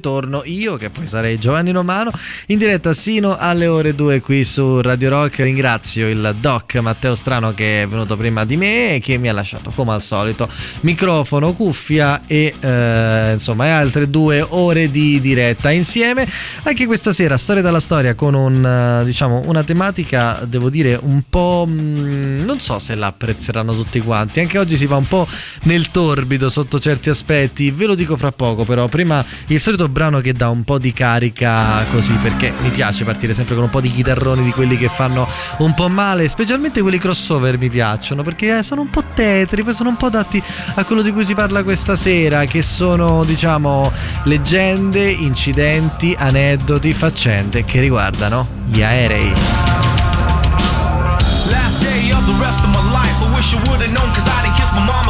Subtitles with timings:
[0.00, 2.10] torno io, che poi sarei Giovanni Romano,
[2.46, 5.40] in diretta sino alle ore 2 qui su Radio Rock.
[5.40, 9.32] Ringrazio il doc Matteo Strano che è venuto prima di me e che mi ha
[9.32, 10.48] lasciato come al solito
[10.80, 16.26] microfono, cuffia e eh, insomma e altre due ore di diretta insieme.
[16.62, 21.66] Anche questa sera, storia dalla storia con un, diciamo, una tematica, devo dire, un po'...
[21.68, 24.40] Mm, non so se la apprezzeranno tutti quanti.
[24.40, 25.26] Anche oggi si va un po'
[25.64, 27.70] nel torbido sotto certi aspetti.
[27.70, 30.92] Ve lo dico fra poco, però prima il solito brano che dà un po' di
[30.92, 34.88] carica così perché mi piace partire sempre con un po' di chitarroni di quelli che
[34.88, 35.28] fanno
[35.58, 39.90] un po' male, specialmente quelli crossover mi piacciono perché sono un po' tetri, poi sono
[39.90, 40.42] un po' adatti
[40.74, 43.92] a quello di cui si parla questa sera, che sono diciamo
[44.24, 49.34] leggende, incidenti, aneddoti, faccende che riguardano gli aerei.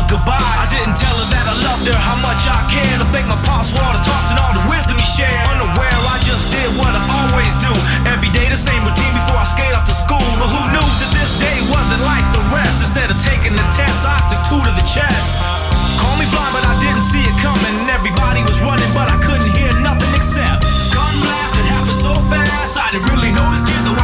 [0.08, 0.38] Goodbye.
[0.38, 3.02] I didn't tell her that I loved her, how much I cared.
[3.02, 3.98] I thank my pops for all
[8.56, 10.24] the same routine before I skate off to school.
[10.40, 12.80] But who knew that this day wasn't like the rest?
[12.80, 15.44] Instead of taking the test, I took two to the chest.
[16.00, 17.76] Call me blind, but I didn't see it coming.
[17.92, 21.52] Everybody was running, but I couldn't hear nothing except gun blast.
[21.60, 24.00] It happened so fast, I didn't really notice kid though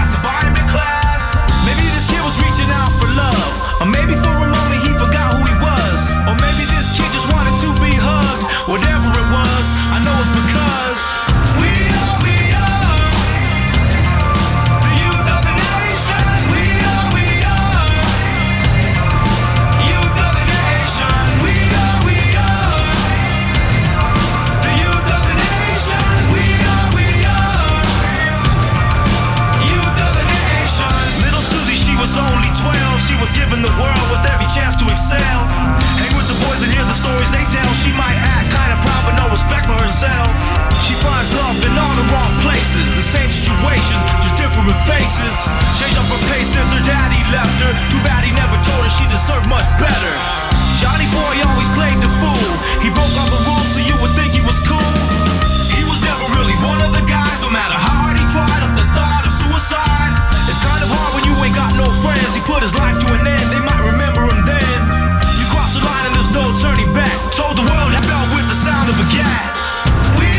[34.93, 37.64] Hang with the boys and hear the stories they tell.
[37.80, 40.29] She might act kinda proud, but no respect for herself.
[40.85, 42.92] She finds love in all the wrong places.
[42.92, 45.33] The same situations, just different faces.
[45.80, 47.73] Change up her pace since her daddy left her.
[47.89, 50.13] Too bad he never told her she deserved much better.
[50.77, 52.53] Johnny boy always played the fool.
[52.85, 54.92] He broke all the rules, so you would think he was cool.
[55.73, 58.61] He was never really one of the guys, no matter how hard he tried.
[58.61, 60.20] Up the thought of suicide.
[60.53, 62.36] It's kind of hard when you ain't got no friends.
[62.36, 63.47] He put his life to an end.
[63.48, 64.11] They might remember
[66.33, 67.13] no turning back.
[67.31, 70.32] Told the world felt with the sound of a gas.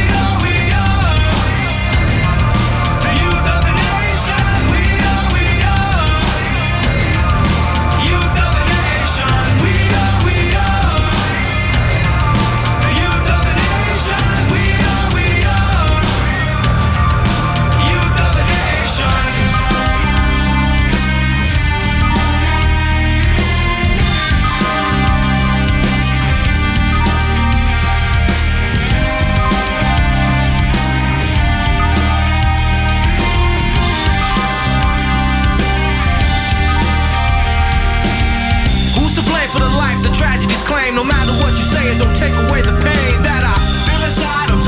[40.93, 44.53] No matter what you say, it don't take away the pain that I feel inside.
[44.53, 44.62] Of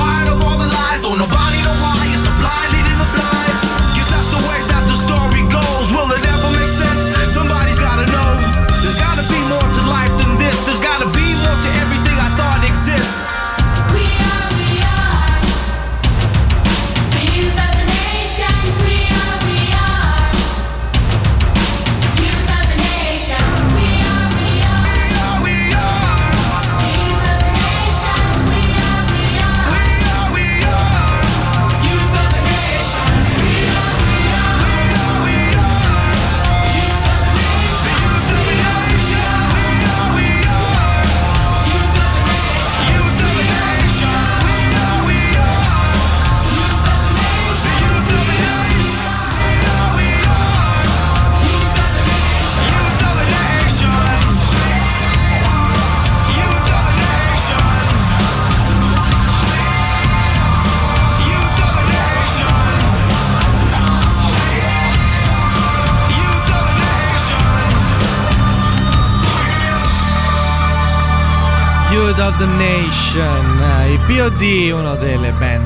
[72.43, 72.55] nation.
[72.57, 73.59] Nation,
[73.91, 75.64] i POD, una delle band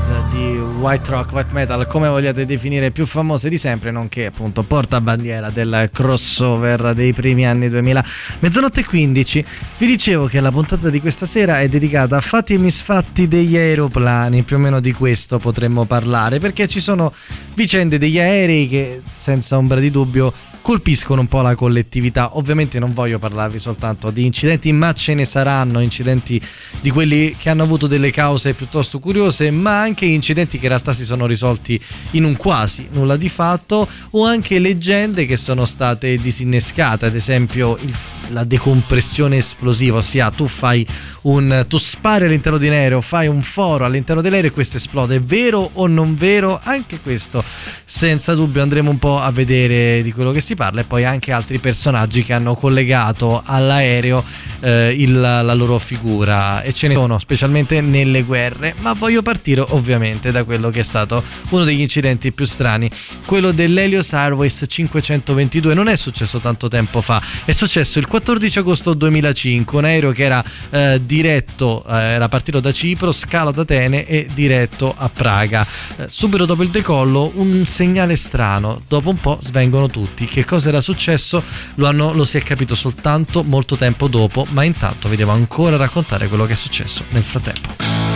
[0.80, 5.90] white rock, white metal, come vogliate definire, più famose di sempre, nonché appunto portabandiera del
[5.92, 8.06] crossover dei primi anni 2000.
[8.40, 9.46] Mezzanotte e 15,
[9.78, 13.58] vi dicevo che la puntata di questa sera è dedicata a fatti e misfatti degli
[13.58, 17.14] aeroplani, più o meno di questo potremmo parlare, perché ci sono
[17.56, 20.32] vicende degli aerei che senza ombra di dubbio
[20.62, 22.38] colpiscono un po' la collettività.
[22.38, 26.42] Ovviamente non voglio parlarvi soltanto di incidenti, ma ce ne saranno incidenti
[26.80, 30.94] di quelli che hanno avuto delle cause piuttosto curiose, ma anche incidenti che in realtà
[30.94, 31.80] si sono risolti
[32.12, 37.76] in un quasi nulla di fatto, o anche leggende che sono state disinnescate, ad esempio
[37.82, 37.96] il
[38.30, 40.86] la decompressione esplosiva, ossia tu fai
[41.24, 45.16] un tu spari all'interno di un aereo, fai un foro all'interno dell'aereo e questo esplode.
[45.16, 46.60] È vero o non vero?
[46.64, 47.44] Anche questo
[47.86, 51.32] senza dubbio andremo un po' a vedere di quello che si parla e poi anche
[51.32, 54.24] altri personaggi che hanno collegato all'aereo
[54.62, 59.62] eh, il- la loro figura e ce ne sono specialmente nelle guerre, ma voglio partire
[59.70, 62.90] ovviamente da quello che è stato uno degli incidenti più strani,
[63.26, 65.74] quello dell'Helios Airways 522.
[65.74, 70.24] Non è successo tanto tempo fa, è successo il 14 agosto 2005, un aereo che
[70.24, 75.66] era eh, diretto, eh, era partito da Cipro, scalo ad Atene e diretto a Praga.
[75.96, 80.26] Eh, subito dopo il decollo un segnale strano, dopo un po' svengono tutti.
[80.26, 81.42] Che cosa era successo?
[81.76, 85.78] Lo, hanno- lo si è capito soltanto molto tempo dopo, ma intanto vi devo ancora
[85.78, 88.09] raccontare quello che è successo nel frattempo.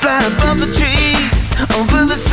[0.00, 2.31] Fly above the trees, over the seas,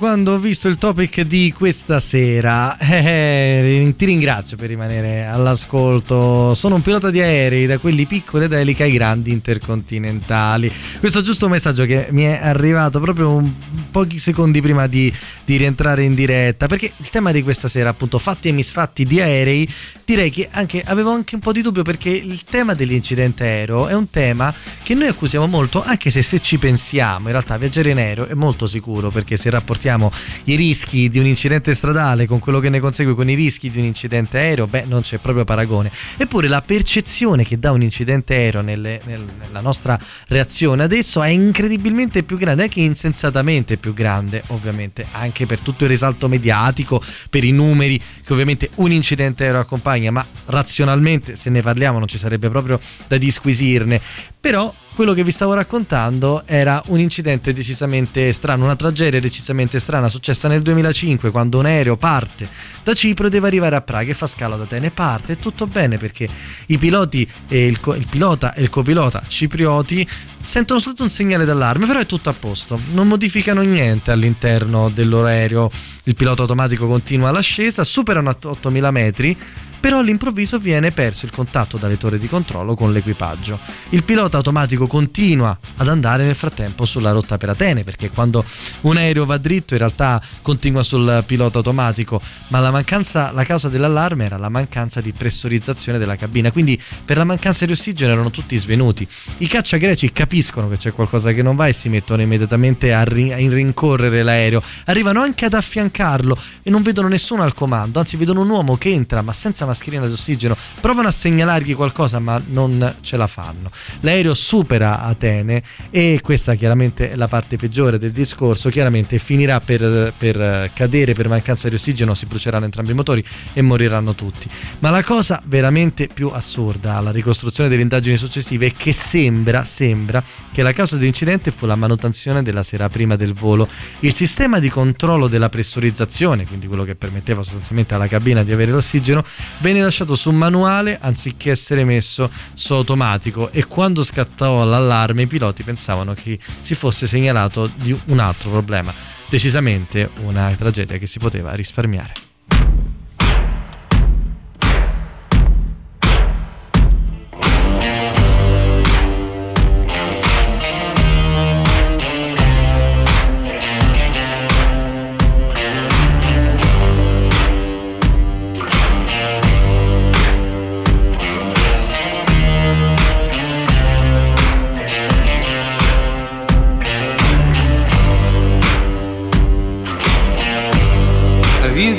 [0.00, 2.78] quando ho visto il topic di questa sera.
[2.78, 6.54] Eh, ti ringrazio per rimanere all'ascolto.
[6.54, 10.72] Sono un pilota di aerei, da quelli piccoli ed elica ai grandi intercontinentali.
[10.98, 13.46] Questo è giusto un messaggio che mi è arrivato proprio
[13.90, 15.12] pochi secondi prima di,
[15.44, 16.66] di rientrare in diretta.
[16.66, 19.68] Perché il tema di questa sera, appunto, fatti e misfatti di aerei,
[20.10, 23.94] direi che anche, avevo anche un po' di dubbio perché il tema dell'incidente aereo è
[23.94, 24.52] un tema
[24.82, 28.34] che noi accusiamo molto, anche se se ci pensiamo, in realtà viaggiare in aereo è
[28.34, 30.10] molto sicuro perché se rapportiamo
[30.44, 33.78] i rischi di un incidente stradale con quello che ne consegue con i rischi di
[33.78, 35.92] un incidente aereo, beh, non c'è proprio paragone.
[36.16, 41.28] Eppure la percezione che dà un incidente aereo nelle- nel- nella nostra reazione adesso è
[41.28, 47.00] incredibilmente più grande, anche insensatamente più grande, ovviamente, anche per tutto il risalto mediatico,
[47.30, 52.08] per i numeri che ovviamente un incidente aereo accompagna, ma razionalmente se ne parliamo non
[52.08, 54.00] ci sarebbe proprio da disquisirne.
[54.40, 60.08] Però quello che vi stavo raccontando era un incidente decisamente strano, una tragedia decisamente strana
[60.08, 62.48] successa nel 2005 quando un aereo parte
[62.82, 64.90] da Cipro e deve arrivare a Praga e fa scalo ad Atene.
[64.90, 66.28] Parte e tutto bene perché
[66.66, 70.06] i piloti e il, co- il pilota e il copilota ciprioti
[70.42, 75.08] sentono soltanto un segnale d'allarme, però è tutto a posto, non modificano niente all'interno del
[75.08, 75.70] loro aereo.
[76.04, 79.36] Il pilota automatico continua l'ascesa, superano a 8000 metri
[79.80, 83.58] però all'improvviso viene perso il contatto dalle torri di controllo con l'equipaggio.
[83.88, 88.44] Il pilota automatico continua ad andare nel frattempo sulla rotta per Atene, perché quando
[88.82, 93.68] un aereo va dritto in realtà continua sul pilota automatico, ma la, mancanza, la causa
[93.68, 98.30] dell'allarme era la mancanza di pressurizzazione della cabina, quindi per la mancanza di ossigeno erano
[98.30, 99.08] tutti svenuti.
[99.38, 103.02] I caccia greci capiscono che c'è qualcosa che non va e si mettono immediatamente a,
[103.04, 108.16] rin- a rincorrere l'aereo, arrivano anche ad affiancarlo e non vedono nessuno al comando, anzi
[108.16, 112.94] vedono un uomo che entra ma senza mascherina d'ossigeno, provano a segnalargli qualcosa ma non
[113.00, 113.70] ce la fanno.
[114.00, 120.12] L'aereo supera Atene e questa chiaramente è la parte peggiore del discorso, chiaramente finirà per,
[120.16, 124.48] per cadere per mancanza di ossigeno, si bruceranno entrambi i motori e moriranno tutti.
[124.80, 130.22] Ma la cosa veramente più assurda alla ricostruzione delle indagini successive è che sembra, sembra
[130.52, 133.68] che la causa dell'incidente fu la manutenzione della sera prima del volo.
[134.00, 138.70] Il sistema di controllo della pressurizzazione, quindi quello che permetteva sostanzialmente alla cabina di avere
[138.70, 139.22] l'ossigeno,
[139.60, 145.62] venne lasciato su manuale anziché essere messo su automatico e quando scattò l'allarme i piloti
[145.62, 148.92] pensavano che si fosse segnalato di un altro problema,
[149.28, 152.79] decisamente una tragedia che si poteva risparmiare.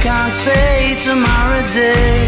[0.00, 2.27] Can't say tomorrow day.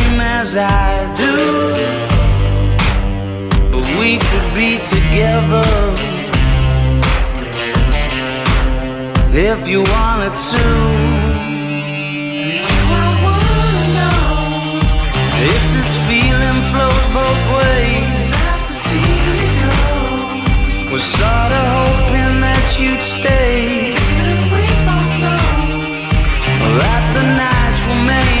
[0.41, 0.91] as I
[1.23, 1.35] do.
[3.71, 5.69] But we could be together
[9.51, 10.65] if you wanted to.
[13.01, 14.23] I wanna know
[15.53, 18.21] if this feeling flows both ways.
[18.67, 19.79] To see you go.
[20.91, 23.93] Was sorta hoping that you'd stay.
[26.81, 28.40] That the nights were made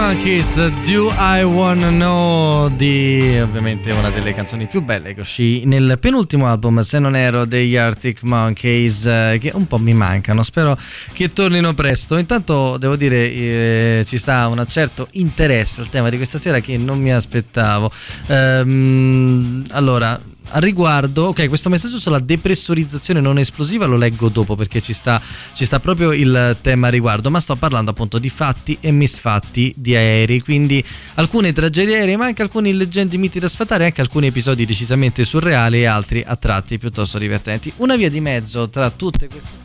[0.00, 5.98] Monkeys, Do I Wanna Know di ovviamente una delle canzoni più belle che uscì nel
[6.00, 10.76] penultimo album Se non ero degli Arctic Monkeys eh, che un po' mi mancano, spero
[11.12, 12.16] che tornino presto.
[12.16, 16.78] Intanto devo dire eh, ci sta un certo interesse al tema di questa sera che
[16.78, 17.92] non mi aspettavo.
[18.28, 20.20] Ehm, allora, al
[20.54, 25.20] riguardo, ok, questo messaggio sulla depressurizzazione non esplosiva lo leggo dopo perché ci sta,
[25.52, 29.94] ci sta proprio il tema riguardo, ma sto parlando appunto di fatti e misfatti di
[29.94, 30.84] aerei, quindi
[31.14, 35.80] alcune tragedie aeree, ma anche alcuni leggende miti da sfatare, anche alcuni episodi decisamente surreali
[35.80, 37.72] e altri a tratti piuttosto divertenti.
[37.76, 39.59] Una via di mezzo tra tutte queste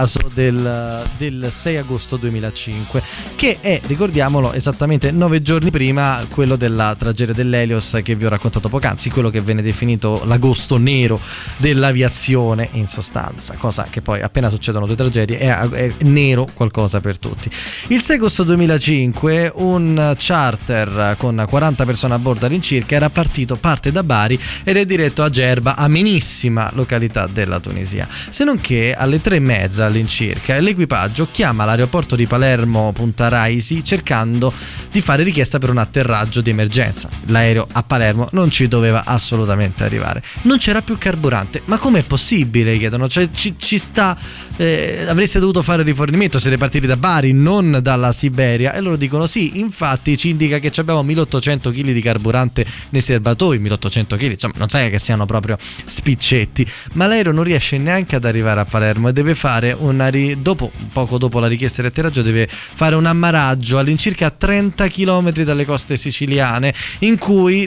[0.00, 3.02] caso del, del 6 agosto 2005
[3.34, 8.70] che è, ricordiamolo, esattamente nove giorni prima quello della tragedia dell'Helios che vi ho raccontato
[8.70, 11.20] poc'anzi, quello che venne definito l'agosto nero
[11.58, 17.18] dell'aviazione in sostanza, cosa che poi appena succedono due tragedie è, è nero qualcosa per
[17.18, 17.50] tutti.
[17.88, 23.92] Il 6 agosto 2005 un charter con 40 persone a bordo all'incirca era partito, parte
[23.92, 28.08] da Bari ed è diretto a Gerba, amenissima località della Tunisia.
[28.08, 33.84] Se non che alle tre e mezza all'incirca l'equipaggio chiama l'aeroporto di Palermo Punta Raisi
[33.84, 34.52] cercando
[34.90, 37.08] di fare richiesta per un atterraggio di emergenza.
[37.26, 40.22] L'aereo a Palermo non ci doveva assolutamente arrivare.
[40.42, 41.62] Non c'era più carburante.
[41.66, 42.78] Ma com'è possibile?
[42.78, 43.08] chiedono.
[43.08, 44.16] Cioè ci, ci sta...
[44.60, 48.74] eh, avreste dovuto fare rifornimento, siete partiti da Bari, non dalla Siberia.
[48.74, 53.58] E loro dicono sì, infatti ci indica che abbiamo 1800 kg di carburante nei serbatoi,
[53.58, 56.66] 1800 kg, insomma non sai che siano proprio spiccetti.
[56.92, 60.70] Ma l'aereo non riesce neanche ad arrivare a Palermo e deve fare una ri- dopo,
[60.92, 65.64] poco dopo la richiesta di atterraggio, deve fare un ammaraggio all'incirca a 30 km dalle
[65.64, 67.66] coste siciliane in cui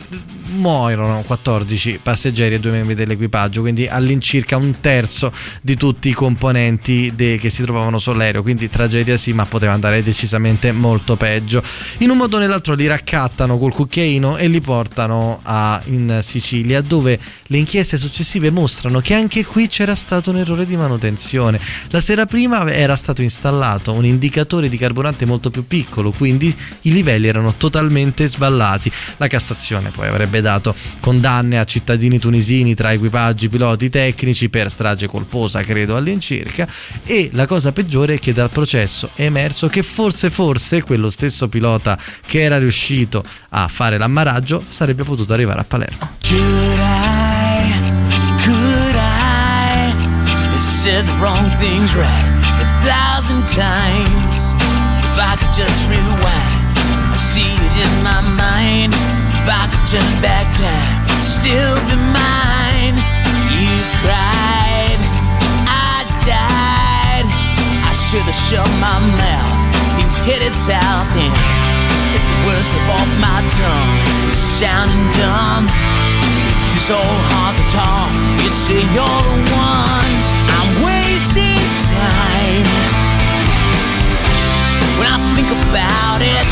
[0.53, 6.81] muoiono 14 passeggeri e due membri dell'equipaggio, quindi all'incirca un terzo di tutti i componenti
[6.83, 11.61] de- che si trovavano sull'aereo, quindi tragedia sì, ma poteva andare decisamente molto peggio.
[11.99, 16.81] In un modo o nell'altro li raccattano col cucchiaino e li portano a- in Sicilia,
[16.81, 21.59] dove le inchieste successive mostrano che anche qui c'era stato un errore di manutenzione.
[21.89, 26.91] La sera prima era stato installato un indicatore di carburante molto più piccolo, quindi i
[26.91, 28.91] livelli erano totalmente sballati.
[29.17, 35.07] La Cassazione poi avrebbe dato condanne a cittadini tunisini tra equipaggi, piloti, tecnici per strage
[35.07, 36.67] colposa, credo all'incirca.
[37.03, 41.47] E la cosa peggiore è che dal processo è emerso che forse, forse quello stesso
[41.47, 46.11] pilota che era riuscito a fare l'ammaraggio sarebbe potuto arrivare a Palermo.
[46.21, 47.11] Could I
[62.25, 62.52] have
[68.13, 69.73] should have shut my mouth.
[69.97, 71.33] Things headed south and
[72.13, 73.91] if the words slip off my tongue,
[74.29, 75.65] it's sounding dumb.
[75.65, 80.13] If this old hard guitar, you'd say you're the one.
[80.45, 81.57] I'm wasting
[81.89, 82.69] time.
[85.01, 86.45] When I think about it,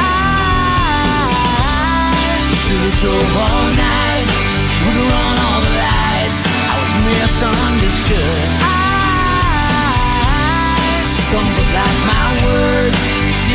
[0.00, 1.28] I
[2.56, 4.32] should've drove all night.
[4.80, 6.48] Would've run all the lights.
[6.48, 8.48] I was misunderstood.
[8.64, 8.71] I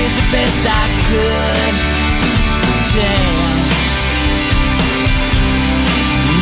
[0.08, 1.76] The best I could.
[2.96, 3.67] Damn.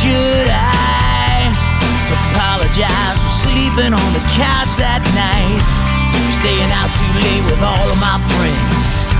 [0.00, 1.52] Should I?
[2.08, 5.60] Apologize for sleeping on the couch that night.
[6.40, 9.12] Staying out too late with all of my friends.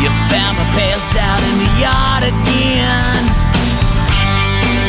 [0.00, 3.22] You found me passed out in the yard again.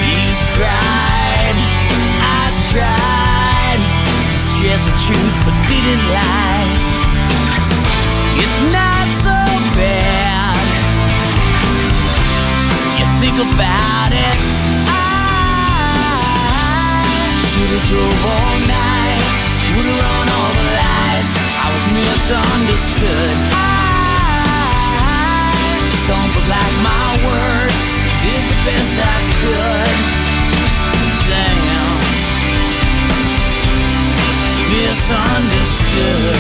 [0.08, 1.11] You cried,
[4.72, 6.72] to the truth, but didn't lie.
[8.40, 9.36] It's not so
[9.76, 10.64] bad.
[12.96, 14.38] You think about it.
[14.88, 14.96] I
[17.52, 19.28] should've drove all night.
[19.76, 21.36] Would've run all the lights.
[21.36, 23.36] I was misunderstood.
[23.52, 23.60] I
[26.00, 27.86] stumbled like my words.
[28.24, 30.31] Did the best I could.
[34.92, 36.36] Misunderstood.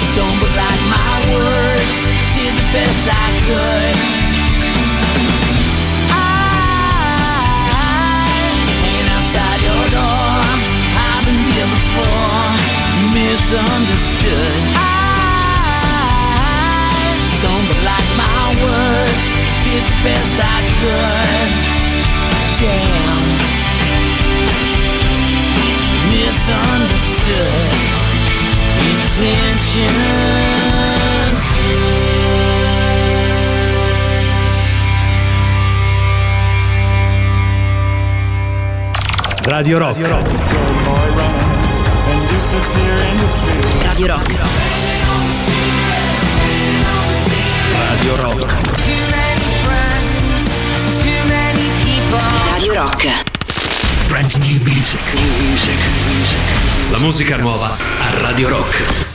[0.06, 1.96] stumbled like my words.
[2.34, 3.96] Did the best I could.
[6.10, 6.22] I
[8.82, 10.46] hanging outside your door.
[10.94, 12.54] I've been here before.
[13.18, 14.62] Misunderstood.
[14.78, 14.88] I
[17.34, 19.24] stumbled like my words.
[19.66, 21.50] Did the best I could.
[22.60, 22.99] Damn.
[29.72, 32.00] Intentions good.
[39.46, 39.96] Radio Rock.
[43.82, 44.26] Radio Rock.
[47.92, 48.44] Radio Rock.
[52.54, 53.22] Radio Rock.
[54.08, 55.00] Brand new music.
[56.90, 59.09] La musica nuova a Radio Rock.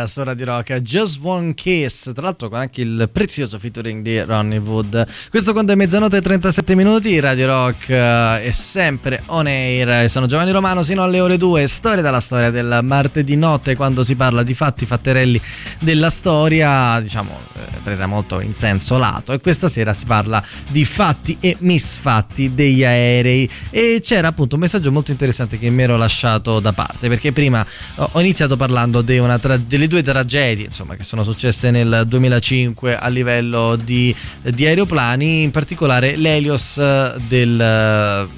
[0.00, 0.80] Gallagher su Radio Rock.
[0.80, 5.06] Just One Kiss tra l'altro con anche il prezioso featuring di Ronnie Wood.
[5.28, 10.08] Questo quando è mezzanotte e 37 minuti Radio Rock eh, è sempre on air.
[10.08, 14.14] Sono Giovanni Romano sino alle ore 2 storia dalla storia del martedì notte quando si
[14.14, 15.40] parla di fatti fatterelli
[15.80, 19.32] della storia diciamo eh, presa molto in senso lato.
[19.32, 23.48] E questa sera si parla di fatti e misfatti degli aerei.
[23.70, 27.64] E c'era appunto un messaggio molto interessante che mi ero lasciato da parte perché prima
[27.96, 33.08] ho iniziato parlando de tra- delle due tragedie insomma, che sono successe nel 2005 a
[33.08, 38.28] livello di, di aeroplani, in particolare l'Helios eh, del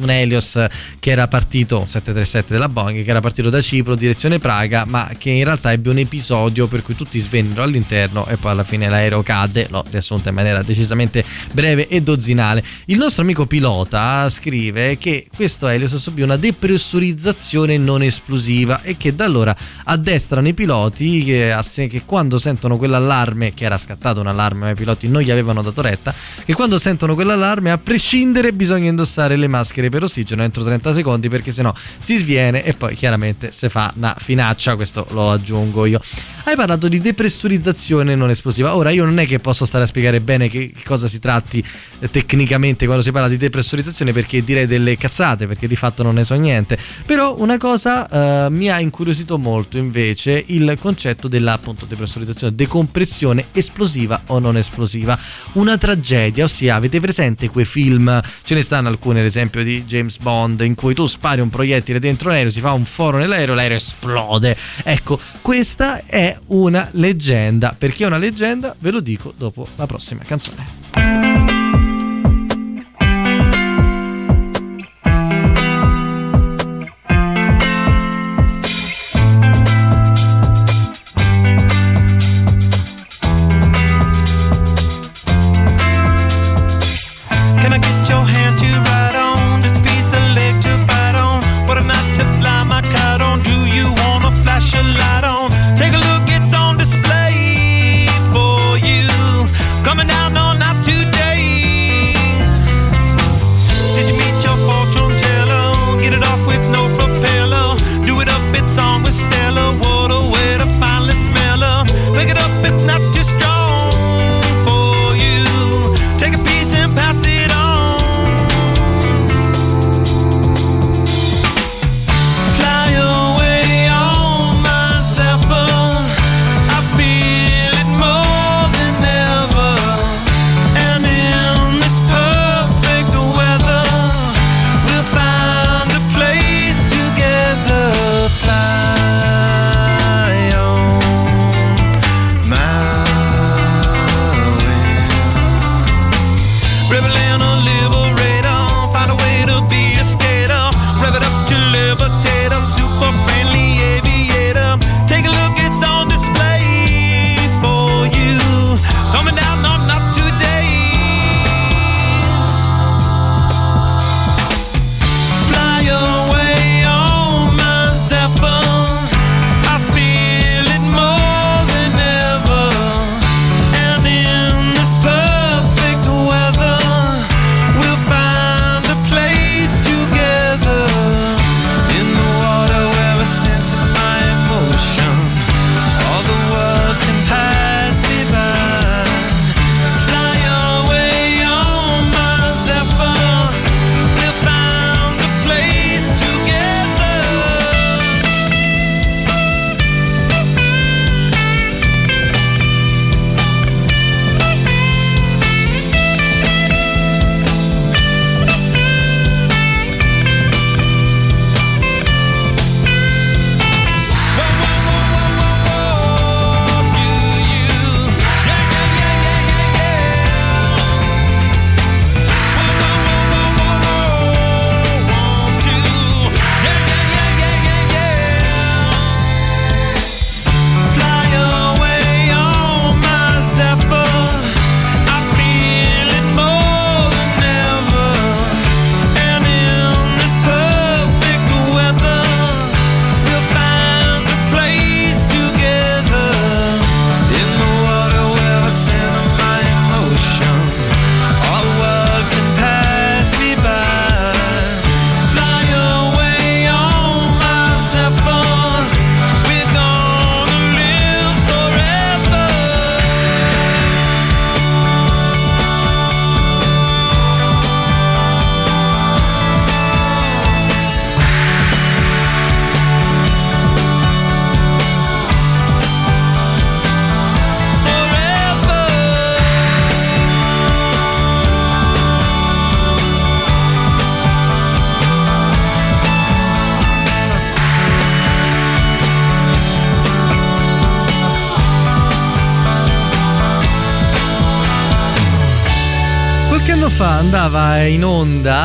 [0.00, 0.66] un Helios
[0.98, 5.10] che era partito, un 737 della Boeing, che era partito da Cipro direzione Praga, ma
[5.18, 8.88] che in realtà ebbe un episodio per cui tutti svennero all'interno e poi alla fine
[8.88, 12.62] l'aereo cadde, l'ho riassunta in maniera decisamente breve e dozzinale.
[12.86, 19.14] Il nostro amico pilota scrive che questo Helios subì una depressurizzazione non esplosiva e che
[19.14, 21.54] da allora addestrano i piloti che,
[21.88, 25.62] che quando sentono quell'allarme, che era scattato un allarme ma i piloti non gli avevano
[25.62, 30.62] dato retta, che quando sentono quell'allarme a prescindere bisogna indossare le maschere per ossigeno entro
[30.62, 35.30] 30 secondi perché sennò si sviene e poi chiaramente si fa una finaccia, questo lo
[35.30, 36.00] aggiungo io.
[36.44, 38.74] Hai parlato di depressurizzazione non esplosiva.
[38.74, 41.62] Ora io non è che posso stare a spiegare bene che cosa si tratti
[41.98, 46.14] eh, tecnicamente quando si parla di depressurizzazione perché direi delle cazzate perché di fatto non
[46.14, 46.78] ne so niente.
[47.04, 53.48] Però una cosa uh, mi ha incuriosito molto invece il concetto della appunto depressurizzazione, decompressione
[53.52, 55.18] esplosiva o non esplosiva.
[55.52, 60.18] Una tragedia, ossia avete presente quei film, ce ne stanno alcuni ad esempio di James
[60.18, 63.76] Bond in cui tu spari un proiettile dentro l'aereo, si fa un foro nell'aereo, l'aereo
[63.76, 64.56] esplode.
[64.82, 67.74] Ecco, questa è una leggenda.
[67.76, 68.74] Perché è una leggenda?
[68.78, 70.87] Ve lo dico dopo la prossima canzone.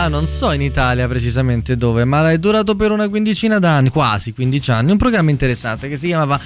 [0.04, 4.34] Onda, non so in Italia precisamente dove, ma è durato per una quindicina d'anni, quasi
[4.34, 6.40] 15 anni, un programma interessante che si chiamava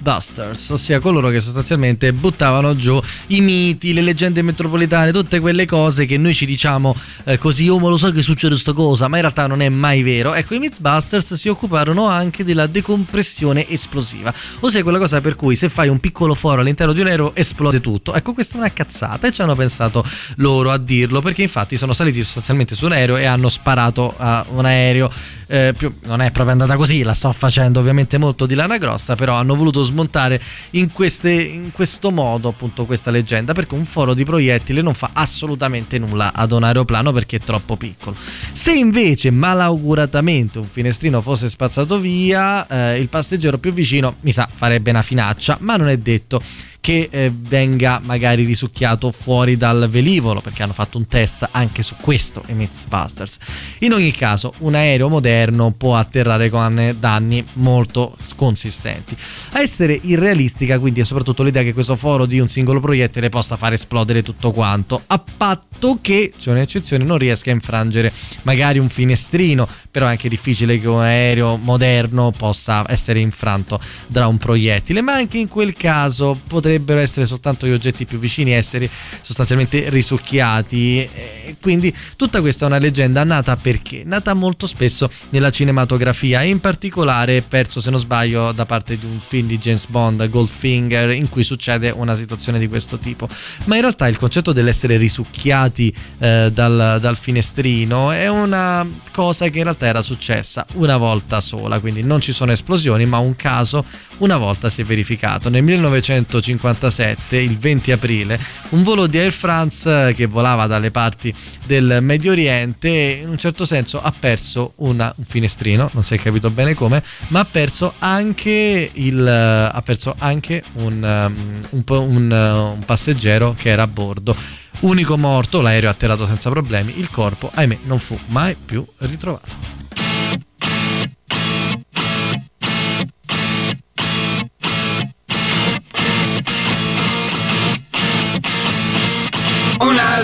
[0.00, 6.06] Mythbusters, ossia coloro che sostanzialmente buttavano giù i miti, le leggende metropolitane, tutte quelle cose
[6.06, 9.16] che noi ci diciamo eh, così, oh ma lo so che succede sta cosa, ma
[9.16, 10.32] in realtà non è mai vero.
[10.34, 15.68] Ecco, i Mythbusters si occuparono anche della decompressione esplosiva, ossia quella cosa per cui se
[15.68, 18.14] fai un piccolo foro all'interno di un aereo esplode tutto.
[18.14, 20.02] Ecco, questa è una cazzata e ci hanno pensato
[20.36, 24.44] loro a dirlo perché infatti sono saliti sostanzialmente su un aereo e hanno sparato a
[24.48, 25.10] un aereo.
[25.52, 29.16] Eh, più, non è proprio andata così, la sto facendo ovviamente molto di lana grossa,
[29.16, 34.14] però hanno voluto smontare in, queste, in questo modo appunto questa leggenda perché un foro
[34.14, 38.16] di proiettile non fa assolutamente nulla ad un aeroplano perché è troppo piccolo.
[38.52, 44.48] Se invece malauguratamente un finestrino fosse spazzato via, eh, il passeggero più vicino mi sa
[44.52, 46.42] farebbe una finaccia, ma non è detto
[46.80, 51.96] che eh, venga magari risucchiato fuori dal velivolo perché hanno fatto un test anche su
[52.00, 53.38] questo i Mythbusters.
[53.80, 59.16] In ogni caso un aereo moderno può atterrare con danni molto consistenti.
[59.52, 63.56] A essere irrealistica quindi è soprattutto l'idea che questo foro di un singolo proiettile possa
[63.56, 68.12] far esplodere tutto quanto a patto che c'è un'eccezione non riesca a infrangere
[68.42, 74.26] magari un finestrino però è anche difficile che un aereo moderno possa essere infranto da
[74.26, 75.02] un proiettile.
[75.02, 78.88] Ma anche in quel caso potrebbe potrebbero essere soltanto gli oggetti più vicini essere
[79.20, 80.98] sostanzialmente risucchiati.
[80.98, 84.02] E quindi tutta questa è una leggenda nata perché?
[84.04, 89.18] Nata molto spesso nella cinematografia in particolare perso se non sbaglio da parte di un
[89.18, 93.28] film di James Bond, Goldfinger, in cui succede una situazione di questo tipo.
[93.64, 99.58] Ma in realtà il concetto dell'essere risucchiati eh, dal, dal finestrino è una cosa che
[99.58, 103.84] in realtà era successa una volta sola, quindi non ci sono esplosioni, ma un caso
[104.18, 105.48] una volta si è verificato.
[105.48, 108.38] Nel 1950 1957, il 20 aprile,
[108.70, 111.34] un volo di Air France che volava dalle parti
[111.66, 112.88] del Medio Oriente
[113.22, 117.02] in un certo senso ha perso una, un finestrino, non si è capito bene come,
[117.28, 122.30] ma ha perso anche, il, ha perso anche un, um, un, un,
[122.76, 124.36] un passeggero che era a bordo.
[124.80, 129.99] Unico morto, l'aereo ha atterrato senza problemi, il corpo, ahimè, non fu mai più ritrovato.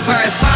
[0.07, 0.46] Un'altra estate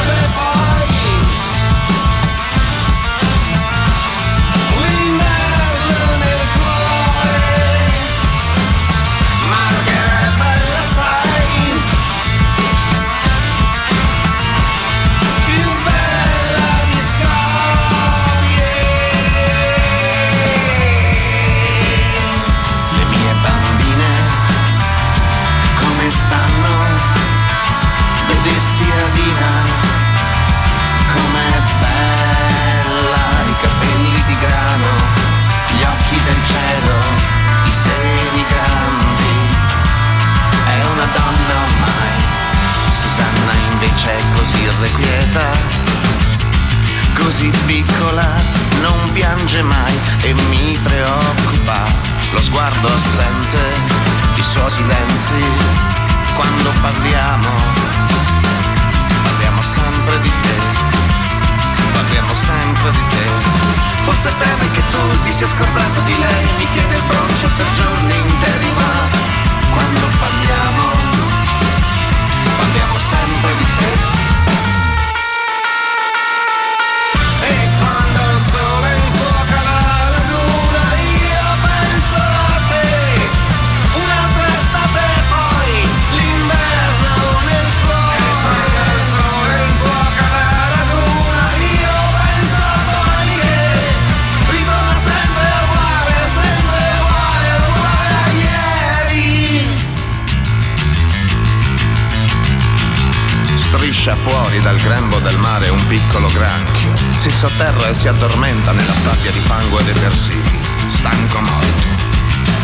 [107.42, 110.60] Si sotterra e si addormenta nella sabbia di fango e detersivi.
[110.86, 111.88] Stanco morto.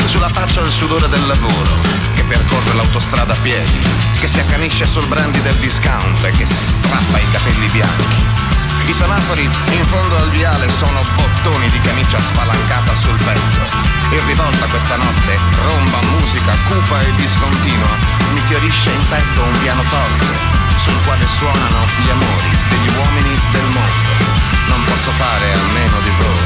[0.06, 1.82] Sulla faccia il sudore del lavoro,
[2.14, 3.82] che percorre l'autostrada a piedi,
[4.20, 8.22] che si accanisce sul brandy del discount e che si strappa i capelli bianchi.
[8.86, 13.66] I semafori in fondo al viale sono bottoni di camicia spalancata sul petto.
[14.14, 17.98] In rivolta questa notte, romba musica cupa e discontinua,
[18.32, 20.26] mi fiorisce in petto un pianoforte
[20.78, 24.07] sul quale suonano gli amori degli uomini del mondo.
[25.08, 26.37] Posso fare a meno di voi.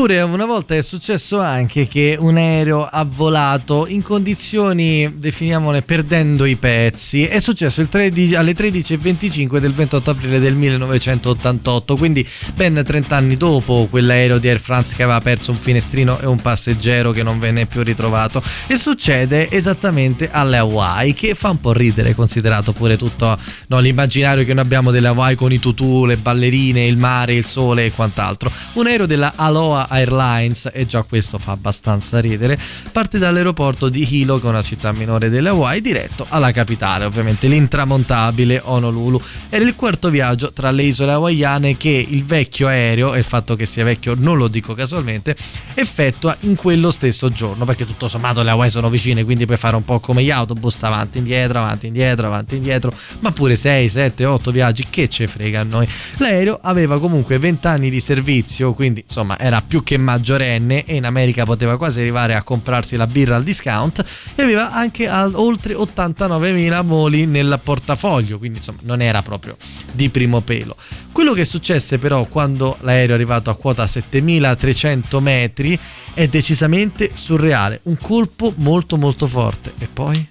[0.00, 6.46] Eppure una volta è successo anche che un aereo ha volato in condizioni, definiamole, perdendo
[6.46, 7.26] i pezzi.
[7.26, 13.88] È successo 13, alle 13.25 del 28 aprile del 1988, quindi ben 30 anni dopo
[13.90, 17.66] quell'aereo di Air France che aveva perso un finestrino e un passeggero che non venne
[17.66, 18.42] più ritrovato.
[18.68, 24.46] E succede esattamente alle Hawaii, che fa un po' ridere, considerato pure tutto no, l'immaginario
[24.46, 27.92] che noi abbiamo delle Hawaii con i tutù, le ballerine, il mare, il sole e
[27.92, 28.50] quant'altro.
[28.72, 32.58] Un aereo della Aloha Aloha Airlines, e già questo fa abbastanza ridere,
[32.92, 37.48] parte dall'aeroporto di Hilo, che è una città minore delle Hawaii, diretto alla capitale, ovviamente
[37.48, 39.20] l'intramontabile Honolulu.
[39.48, 43.56] Era il quarto viaggio tra le isole hawaiane che il vecchio aereo, e il fatto
[43.56, 45.36] che sia vecchio non lo dico casualmente,
[45.74, 49.76] effettua in quello stesso giorno, perché tutto sommato le Hawaii sono vicine, quindi puoi fare
[49.76, 54.24] un po' come gli autobus, avanti, indietro, avanti, indietro, avanti, indietro, ma pure 6, 7,
[54.24, 55.88] 8 viaggi, che ce frega a noi.
[56.18, 61.04] L'aereo aveva comunque 20 anni di servizio, quindi insomma era più che maggiorenne e in
[61.04, 64.04] America poteva quasi arrivare a comprarsi la birra al discount
[64.34, 69.56] e aveva anche oltre 89.000 voli nel portafoglio, quindi insomma non era proprio
[69.92, 70.76] di primo pelo.
[71.12, 75.78] Quello che successe però quando l'aereo è arrivato a quota 7300 metri
[76.14, 79.72] è decisamente surreale, un colpo molto molto forte.
[79.78, 80.28] E poi?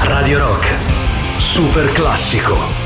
[0.00, 0.66] Radio Rock,
[1.38, 2.85] super classico.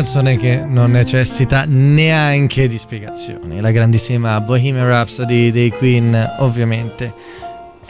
[0.00, 3.60] Canzone che non necessita neanche di spiegazioni.
[3.60, 7.12] La grandissima Bohemian Rhapsody dei Queen, ovviamente.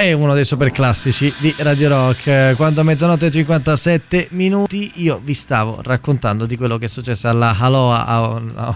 [0.00, 2.56] È uno dei super classici di Radio Rock.
[2.56, 7.28] Quando a mezzanotte e 57 minuti io vi stavo raccontando di quello che è successo
[7.28, 8.06] alla Aloha,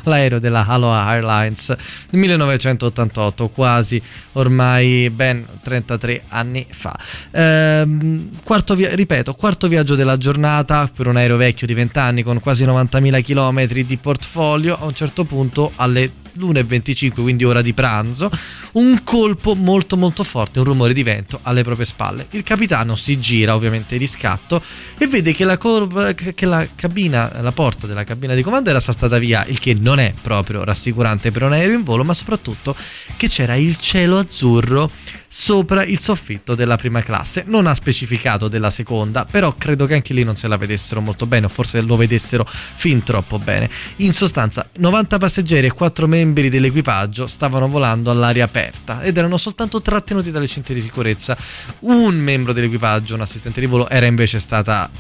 [0.05, 1.69] all'aereo della Aloha Airlines
[2.11, 4.03] nel 1988, quasi
[4.33, 6.95] ormai ben 33 anni fa.
[7.31, 12.23] Ehm, quarto via- ripeto, quarto viaggio della giornata per un aereo vecchio di 20 anni
[12.23, 14.77] con quasi 90.000 km di portfolio.
[14.79, 18.31] A un certo punto alle l'1.25, quindi ora di pranzo,
[18.73, 22.27] un colpo molto molto forte, un rumore di vento alle proprie spalle.
[22.31, 24.63] Il capitano si gira ovviamente di scatto
[24.99, 28.81] e vede che la, cor- che la cabina, la porta della cabina di comando era
[28.81, 32.75] saltata via, il che non è proprio rassicurante per un aereo in volo, ma soprattutto
[33.17, 34.91] che c'era il cielo azzurro
[35.35, 37.43] sopra il soffitto della prima classe.
[37.47, 41.27] Non ha specificato della seconda, però credo che anche lì non se la vedessero molto
[41.27, 43.69] bene, o forse lo vedessero fin troppo bene.
[43.97, 49.83] In sostanza, 90 passeggeri e 4 membri dell'equipaggio stavano volando all'aria aperta ed erano soltanto
[49.83, 51.37] trattenuti dalle cinghie di sicurezza.
[51.81, 54.91] Un membro dell'equipaggio, un assistente di volo, era invece stata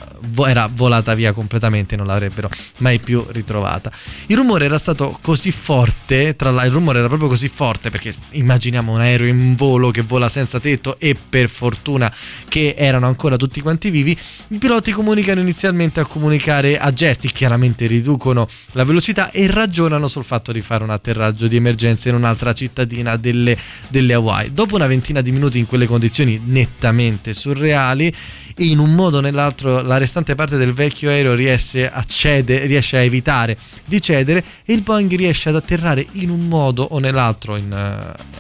[0.47, 3.93] era volata via completamente, non l'avrebbero mai più ritrovata.
[4.27, 8.13] Il rumore era stato così forte, tra l'altro il rumore era proprio così forte perché
[8.31, 12.13] immaginiamo un aereo in volo che vola senza tetto e per fortuna
[12.49, 14.17] che erano ancora tutti quanti vivi,
[14.49, 20.25] i piloti comunicano inizialmente a comunicare a gesti, chiaramente riducono la velocità e ragionano sul
[20.25, 23.57] fatto di fare un di emergenza in un'altra cittadina delle,
[23.89, 24.53] delle Hawaii.
[24.53, 28.13] Dopo una ventina di minuti in quelle condizioni nettamente surreali,
[28.59, 32.97] in un modo o nell'altro la restante parte del vecchio aereo riesce a, cedere, riesce
[32.97, 37.57] a evitare di cedere e il Boeing riesce ad atterrare in un modo o nell'altro
[37.57, 37.73] in,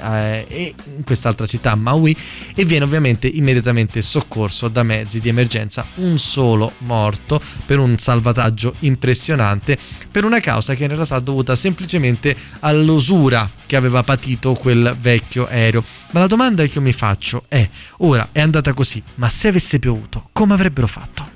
[0.00, 2.16] eh, in quest'altra città, Maui,
[2.54, 5.86] e viene ovviamente immediatamente soccorso da mezzi di emergenza.
[5.96, 9.76] Un solo morto per un salvataggio impressionante
[10.10, 15.46] per una causa che in realtà è dovuta semplicemente all'usura che aveva patito quel vecchio
[15.46, 15.84] aereo.
[16.10, 19.78] Ma la domanda che io mi faccio è, ora è andata così, ma se avesse
[19.78, 21.33] piovuto, come avrebbero fatto?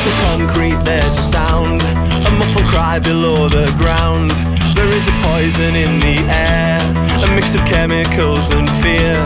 [0.00, 4.30] Beneath the concrete there's a sound, a muffled cry below the ground.
[4.74, 6.80] There is a poison in the air,
[7.20, 9.16] a mix of chemicals and fear.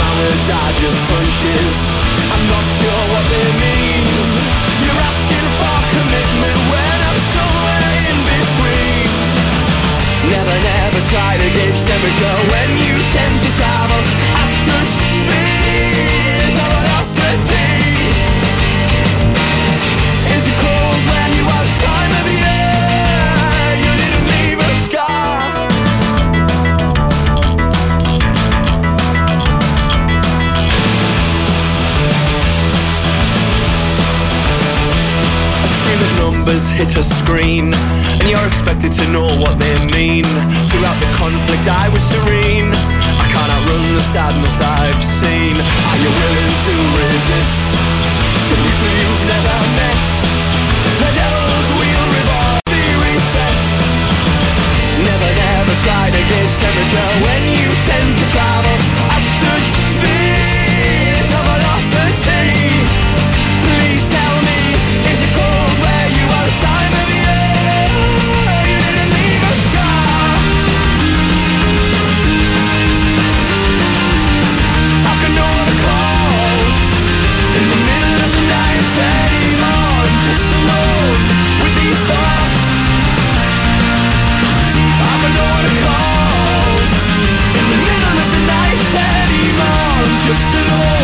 [0.00, 1.76] My words are just punches,
[2.32, 4.06] I'm not sure what they mean.
[4.80, 9.08] You're asking for commitment when I'm somewhere in between.
[10.32, 14.00] Never, never try to gauge temperature when you tend to travel
[14.40, 15.85] at such speed.
[36.46, 40.22] numbers hit a screen, and you're expected to know what they mean.
[40.70, 42.70] Throughout the conflict, I was serene.
[42.70, 45.58] I can't outrun the sadness I've seen.
[45.58, 47.66] Are you willing to resist
[48.46, 50.06] the people you've never met?
[51.02, 53.62] The devil's wheel revolving reset.
[55.02, 58.76] Never, never try to gauge temperature when you tend to travel
[59.10, 60.25] at such speed.
[90.26, 90.95] just an old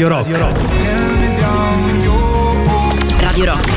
[0.00, 0.26] Radio Rock.
[0.26, 0.56] Radio Rock.
[3.18, 3.68] Radio Rock.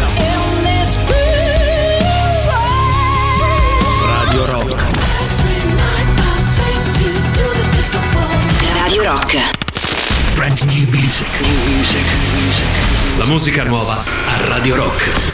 [4.05, 4.81] Radio Rock.
[8.71, 9.51] Radio Rock.
[10.35, 11.27] Brand new music.
[11.41, 12.05] New music.
[13.17, 15.32] La musica nuova a Radio Rock.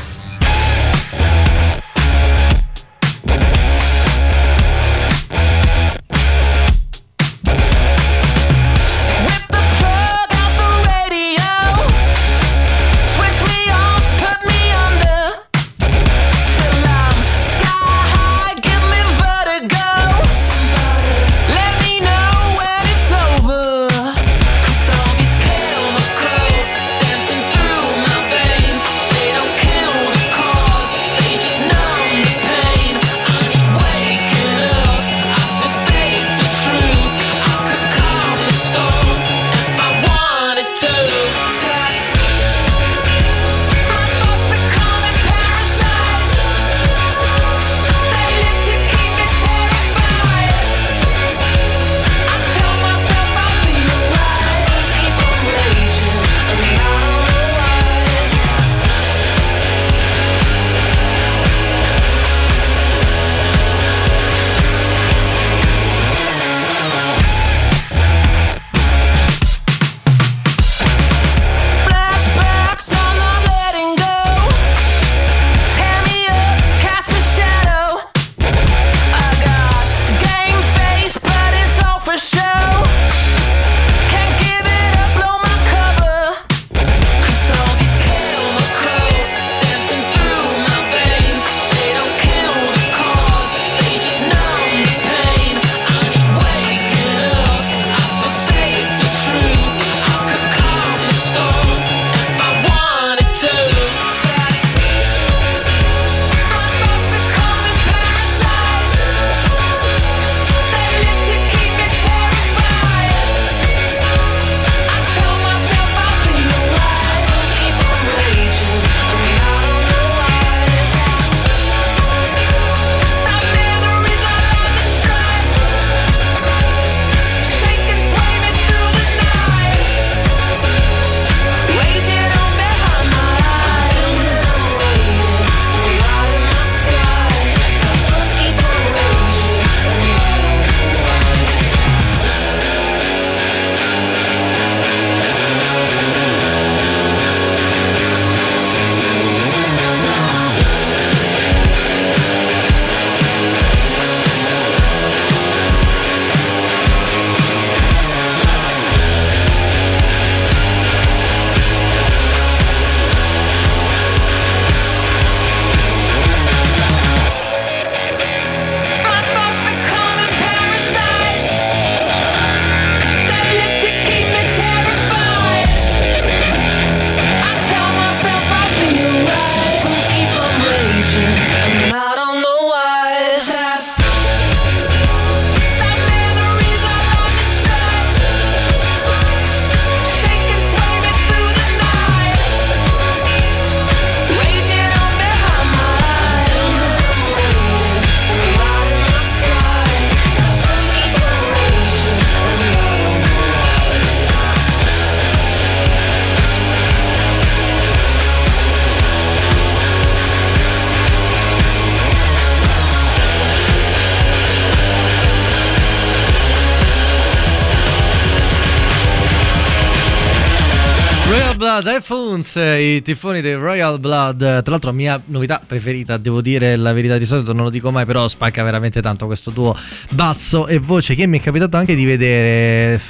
[222.29, 224.37] Funs, i tifoni dei Royal Blood.
[224.37, 228.05] Tra l'altro, mia novità preferita, devo dire la verità di solito, non lo dico mai,
[228.05, 229.75] però spacca veramente tanto questo duo
[230.11, 233.01] basso e voce che mi è capitato anche di vedere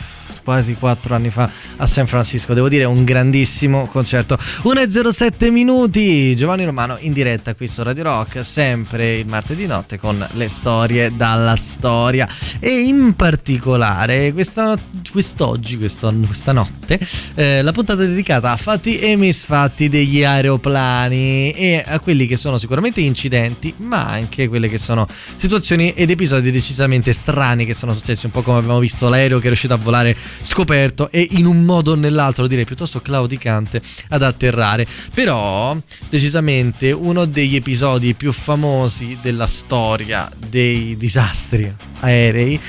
[0.44, 2.54] quasi quattro anni fa a San Francisco.
[2.54, 4.38] Devo dire un grandissimo concerto.
[4.38, 10.26] 1.07 minuti, Giovanni Romano in diretta qui su Radio Rock, sempre il martedì notte con
[10.34, 12.28] le storie dalla storia.
[12.60, 14.78] E in particolare questa,
[15.12, 17.00] quest'oggi, questo, questa notte,
[17.36, 22.38] eh, la puntata è dedicata a fatti e misfatti degli aeroplani e a quelli che
[22.38, 27.94] sono sicuramente incidenti, ma anche quelle che sono situazioni ed episodi decisamente strani che sono
[27.94, 31.46] successi, un po' come abbiamo visto l'aereo che è riuscito a volare scoperto e in
[31.46, 34.86] un modo o nell'altro direi piuttosto claudicante ad atterrare.
[35.14, 35.78] Però
[36.10, 42.60] decisamente uno degli episodi più famosi della storia dei disastri aerei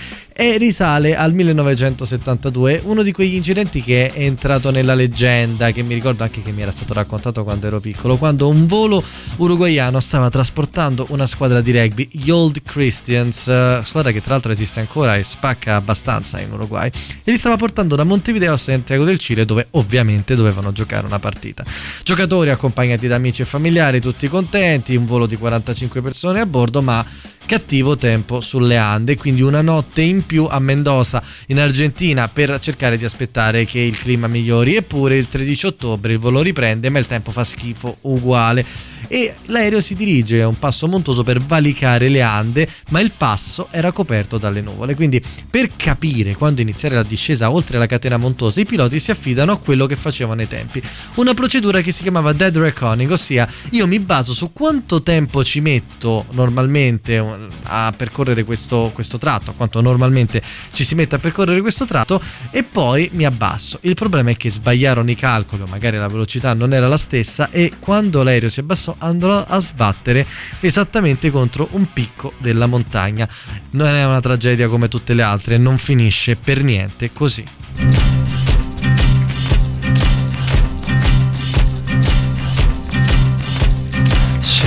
[0.41, 5.93] e risale al 1972, uno di quegli incidenti che è entrato nella leggenda, che mi
[5.93, 9.05] ricordo anche che mi era stato raccontato quando ero piccolo, quando un volo
[9.36, 14.51] uruguaiano stava trasportando una squadra di rugby, gli Old Christians, eh, squadra che tra l'altro
[14.51, 19.05] esiste ancora e spacca abbastanza in Uruguay, e li stava portando da Montevideo a Santiago
[19.05, 21.66] del Cile dove ovviamente dovevano giocare una partita.
[22.03, 26.80] Giocatori accompagnati da amici e familiari, tutti contenti, un volo di 45 persone a bordo,
[26.80, 27.05] ma
[27.51, 32.97] cattivo tempo sulle Ande, quindi una notte in più a Mendoza in Argentina per cercare
[32.97, 34.76] di aspettare che il clima migliori.
[34.76, 38.64] Eppure il 13 ottobre il volo riprende, ma il tempo fa schifo uguale
[39.12, 43.66] e l'aereo si dirige a un passo montuoso per valicare le Ande, ma il passo
[43.72, 44.94] era coperto dalle nuvole.
[44.94, 49.50] Quindi per capire quando iniziare la discesa oltre la catena montuosa, i piloti si affidano
[49.50, 50.80] a quello che facevano ai tempi.
[51.16, 55.61] Una procedura che si chiamava dead reckoning, ossia io mi baso su quanto tempo ci
[55.61, 57.18] metto normalmente
[57.64, 60.40] a percorrere questo, questo tratto, quanto normalmente
[60.70, 63.78] ci si mette a percorrere questo tratto e poi mi abbasso.
[63.82, 67.50] Il problema è che sbagliarono i calcoli, o magari la velocità non era la stessa
[67.50, 70.26] e quando l'aereo si abbassò andò a sbattere
[70.61, 73.28] esattamente contro un picco della montagna.
[73.70, 77.44] Non è una tragedia come tutte le altre, non finisce per niente così.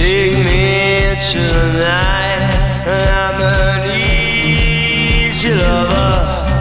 [0.03, 2.51] Take me tonight.
[2.85, 6.59] I'm an easy lover.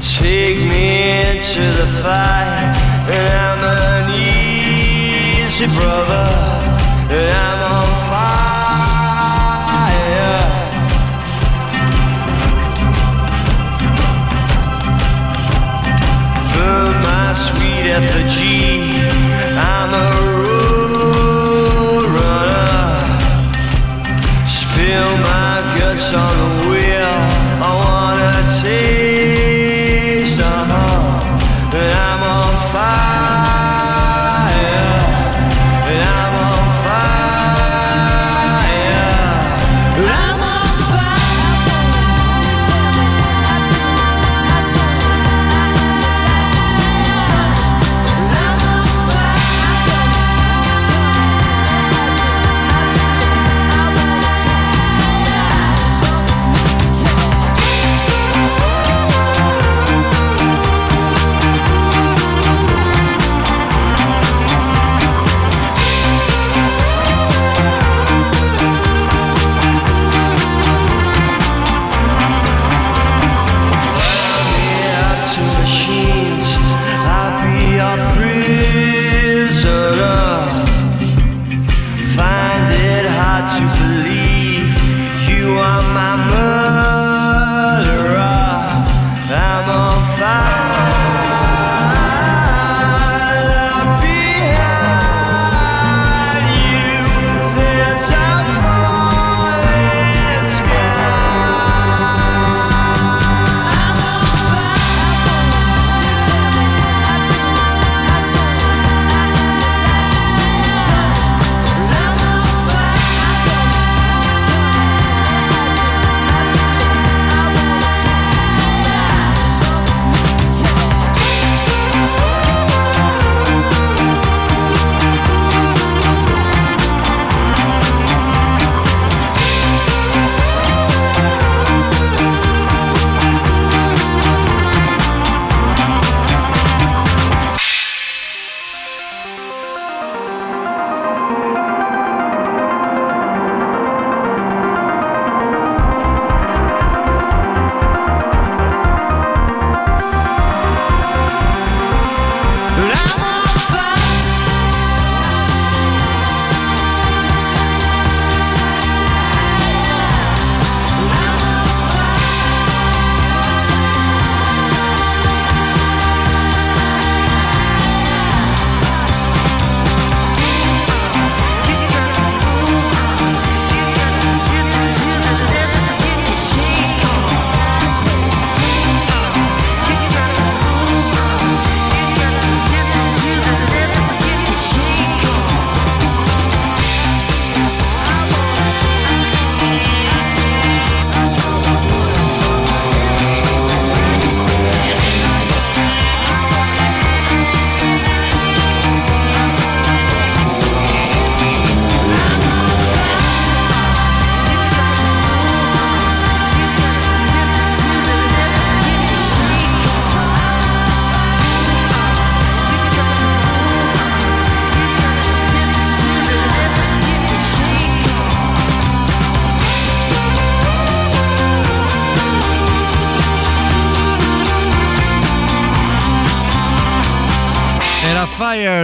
[0.00, 2.45] Take me to the fight.
[5.64, 6.28] Brother.
[7.08, 7.75] I'm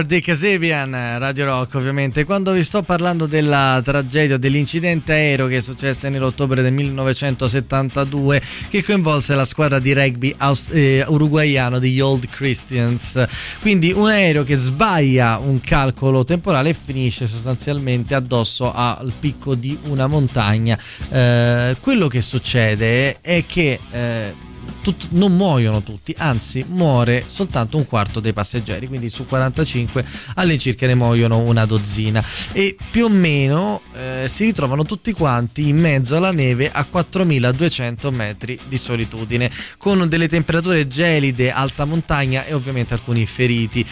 [0.05, 2.23] di Casabian, Radio Rock ovviamente.
[2.23, 8.83] Quando vi sto parlando della tragedia, dell'incidente aereo che è successo nell'ottobre del 1972 che
[8.83, 13.23] coinvolse la squadra di rugby aus- eh, uruguaiano degli Old Christians.
[13.61, 19.77] Quindi un aereo che sbaglia un calcolo temporale e finisce sostanzialmente addosso al picco di
[19.83, 20.77] una montagna.
[21.09, 23.79] Eh, quello che succede è che...
[23.91, 24.51] Eh,
[24.83, 30.05] tut- non muoiono tutti, anzi muore soltanto un quarto dei passeggeri, quindi su 45
[30.35, 32.23] all'incirca ne muoiono una dozzina.
[32.51, 38.11] E più o meno eh, si ritrovano tutti quanti in mezzo alla neve a 4200
[38.11, 43.83] metri di solitudine, con delle temperature gelide, alta montagna e ovviamente alcuni feriti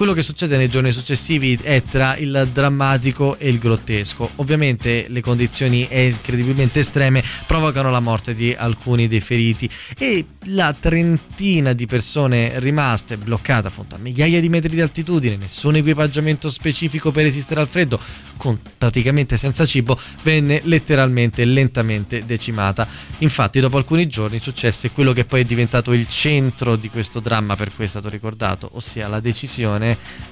[0.00, 4.30] quello che succede nei giorni successivi è tra il drammatico e il grottesco.
[4.36, 11.74] Ovviamente le condizioni incredibilmente estreme provocano la morte di alcuni dei feriti e la trentina
[11.74, 17.24] di persone rimaste bloccate appunto a migliaia di metri di altitudine, nessun equipaggiamento specifico per
[17.24, 18.00] resistere al freddo,
[18.38, 22.88] con praticamente senza cibo, venne letteralmente lentamente decimata.
[23.18, 27.54] Infatti dopo alcuni giorni successe quello che poi è diventato il centro di questo dramma
[27.54, 29.88] per cui è stato ricordato, ossia la decisione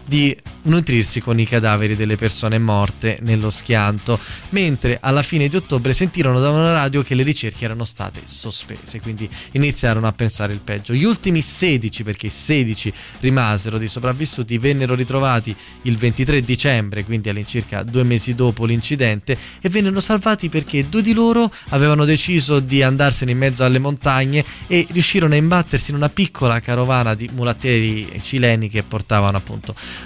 [0.09, 4.19] di nutrirsi con i cadaveri delle persone morte nello schianto,
[4.51, 9.01] mentre alla fine di ottobre sentirono da una radio che le ricerche erano state sospese,
[9.01, 10.95] quindi iniziarono a pensare il peggio.
[10.95, 17.83] Gli ultimi 16, perché 16 rimasero di sopravvissuti, vennero ritrovati il 23 dicembre, quindi all'incirca
[17.83, 23.33] due mesi dopo l'incidente, e vennero salvati perché due di loro avevano deciso di andarsene
[23.33, 28.69] in mezzo alle montagne e riuscirono a imbattersi in una piccola carovana di mulattieri cileni
[28.69, 29.48] che portavano appunto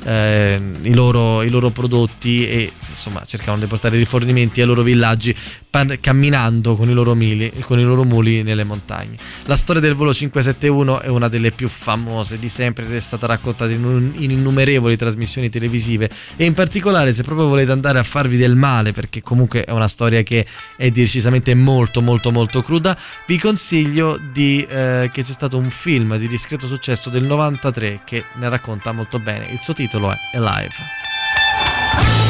[0.05, 5.35] eh, i, loro, i, loro, prodotti e insomma cercavano di portare rifornimenti ai loro villaggi
[5.71, 9.17] pan- camminando con i, loro mili, con i loro muli nelle montagne.
[9.47, 13.27] La storia del volo 571 è una delle più famose di sempre ed è stata
[13.27, 18.37] raccontata in, in innumerevoli trasmissioni televisive e in particolare se proprio volete andare a farvi
[18.37, 23.39] del male perché comunque è una storia che è decisamente molto molto molto cruda vi
[23.39, 28.49] consiglio di, eh, che c'è stato un film di discreto successo del 93 che ne
[28.49, 32.22] racconta molto bene il suo titolo è Alive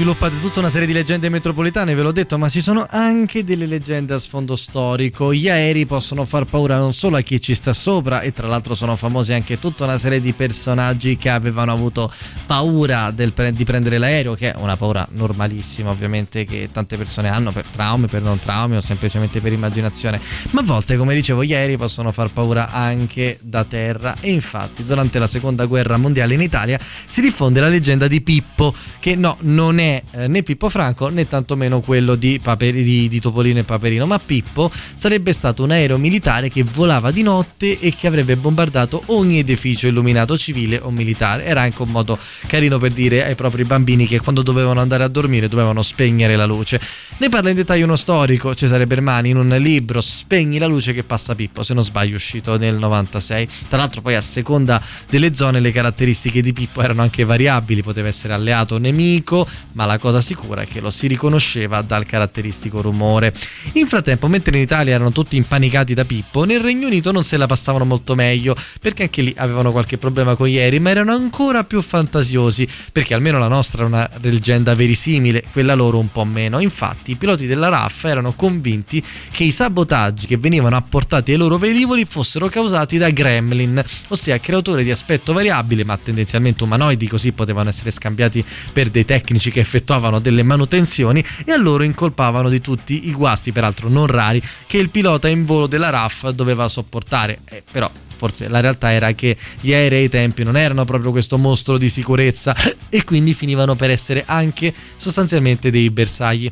[0.00, 3.66] sviluppate tutta una serie di leggende metropolitane, ve l'ho detto, ma ci sono anche delle
[3.66, 5.34] leggende a sfondo storico.
[5.34, 8.74] Gli aerei possono far paura non solo a chi ci sta sopra, e tra l'altro
[8.74, 12.10] sono famosi anche tutta una serie di personaggi che avevano avuto
[12.46, 17.52] paura del di prendere l'aereo, che è una paura normalissima, ovviamente, che tante persone hanno
[17.52, 20.18] per traumi, per non traumi o semplicemente per immaginazione.
[20.52, 24.16] Ma a volte, come dicevo, gli aerei possono far paura anche da terra.
[24.20, 28.72] E infatti, durante la seconda guerra mondiale in Italia si diffonde la leggenda di Pippo,
[28.98, 33.20] che no, non è eh, né Pippo Franco né tantomeno quello di, Paperi, di, di
[33.20, 37.94] Topolino e Paperino, ma Pippo sarebbe stato un aereo militare che volava di notte e
[37.94, 41.44] che avrebbe bombardato ogni edificio illuminato civile o militare.
[41.44, 45.08] Era anche un modo carino per dire ai propri bambini che quando dovevano andare a
[45.08, 46.80] dormire dovevano spegnere la luce.
[47.18, 51.04] Ne parla in dettaglio uno storico, Cesare Bermani, in un libro Spegni la luce che
[51.04, 53.48] passa Pippo, se non sbaglio, uscito nel 96.
[53.68, 58.08] Tra l'altro poi a seconda delle zone le caratteristiche di Pippo erano anche variabili, poteva
[58.08, 59.46] essere alleato o nemico,
[59.80, 63.32] ma la cosa sicura è che lo si riconosceva dal caratteristico rumore.
[63.72, 67.38] In frattempo, mentre in Italia erano tutti impanicati da Pippo, nel Regno Unito non se
[67.38, 71.12] la passavano molto meglio, perché anche lì avevano qualche problema con gli aerei, ma erano
[71.12, 76.26] ancora più fantasiosi, perché almeno la nostra è una leggenda verisimile, quella loro un po'
[76.26, 76.60] meno.
[76.60, 81.56] Infatti, i piloti della RAF erano convinti che i sabotaggi che venivano apportati ai loro
[81.56, 87.70] velivoli fossero causati da gremlin, ossia creature di aspetto variabile, ma tendenzialmente umanoidi, così potevano
[87.70, 88.44] essere scambiati
[88.74, 93.52] per dei tecnici che effettuavano delle manutenzioni e a loro incolpavano di tutti i guasti,
[93.52, 97.40] peraltro non rari, che il pilota in volo della RAF doveva sopportare.
[97.48, 101.38] Eh, però forse la realtà era che gli aerei ai tempi non erano proprio questo
[101.38, 102.54] mostro di sicurezza
[102.90, 106.50] e quindi finivano per essere anche sostanzialmente dei bersagli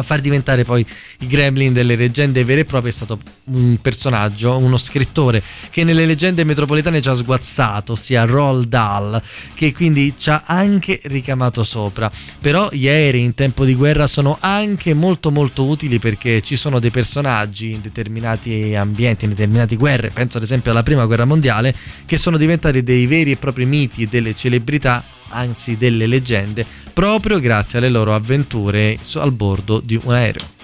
[0.00, 0.84] a far diventare poi
[1.20, 6.06] i gremlin delle leggende vere e proprie è stato un personaggio, uno scrittore che nelle
[6.06, 9.20] leggende metropolitane ci ha sguazzato, ossia Roald Dahl,
[9.54, 12.10] che quindi ci ha anche ricamato sopra.
[12.40, 16.78] Però gli aerei in tempo di guerra sono anche molto molto utili perché ci sono
[16.78, 21.74] dei personaggi in determinati ambienti, in determinate guerre, penso ad esempio alla prima guerra mondiale,
[22.06, 27.40] che sono diventati dei veri e propri miti e delle celebrità anzi delle leggende, proprio
[27.40, 30.56] grazie alle loro avventure al bordo di un aereo.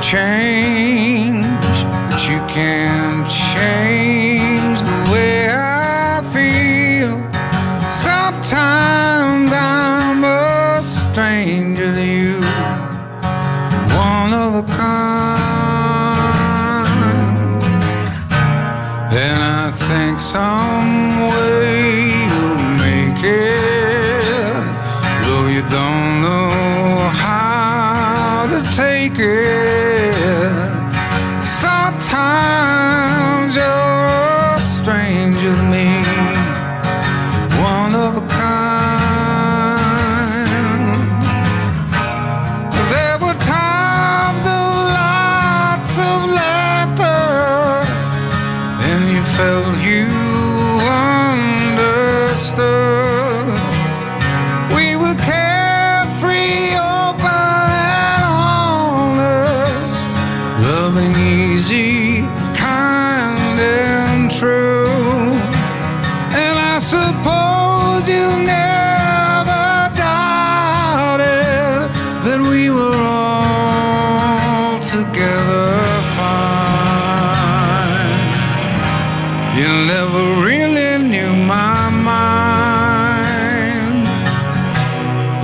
[0.00, 2.87] Change, but you can't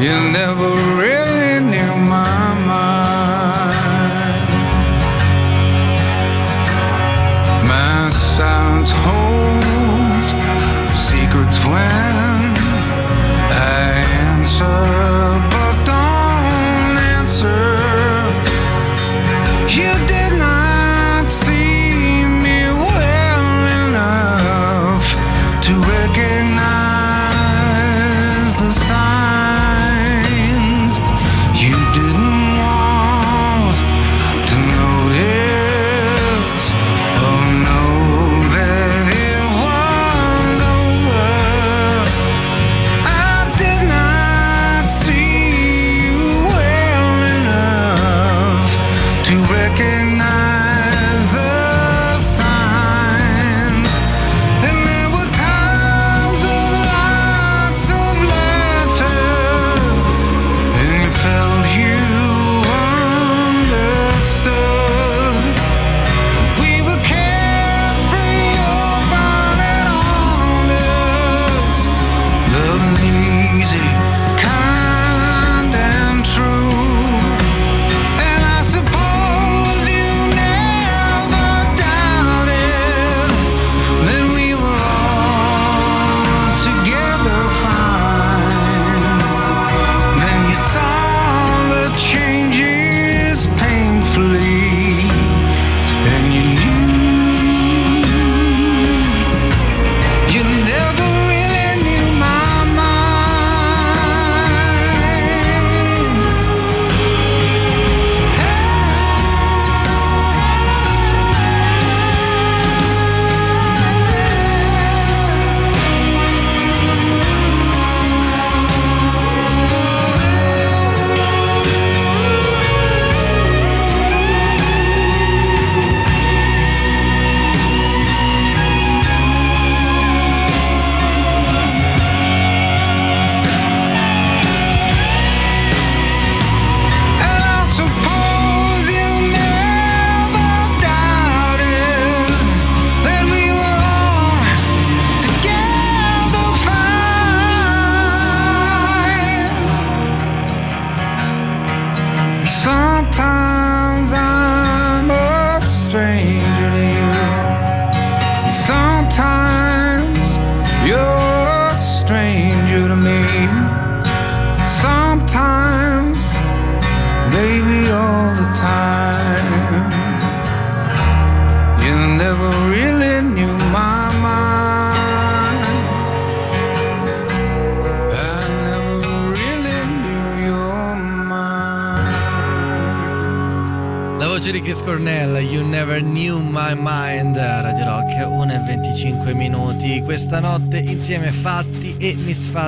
[0.04, 1.13] You never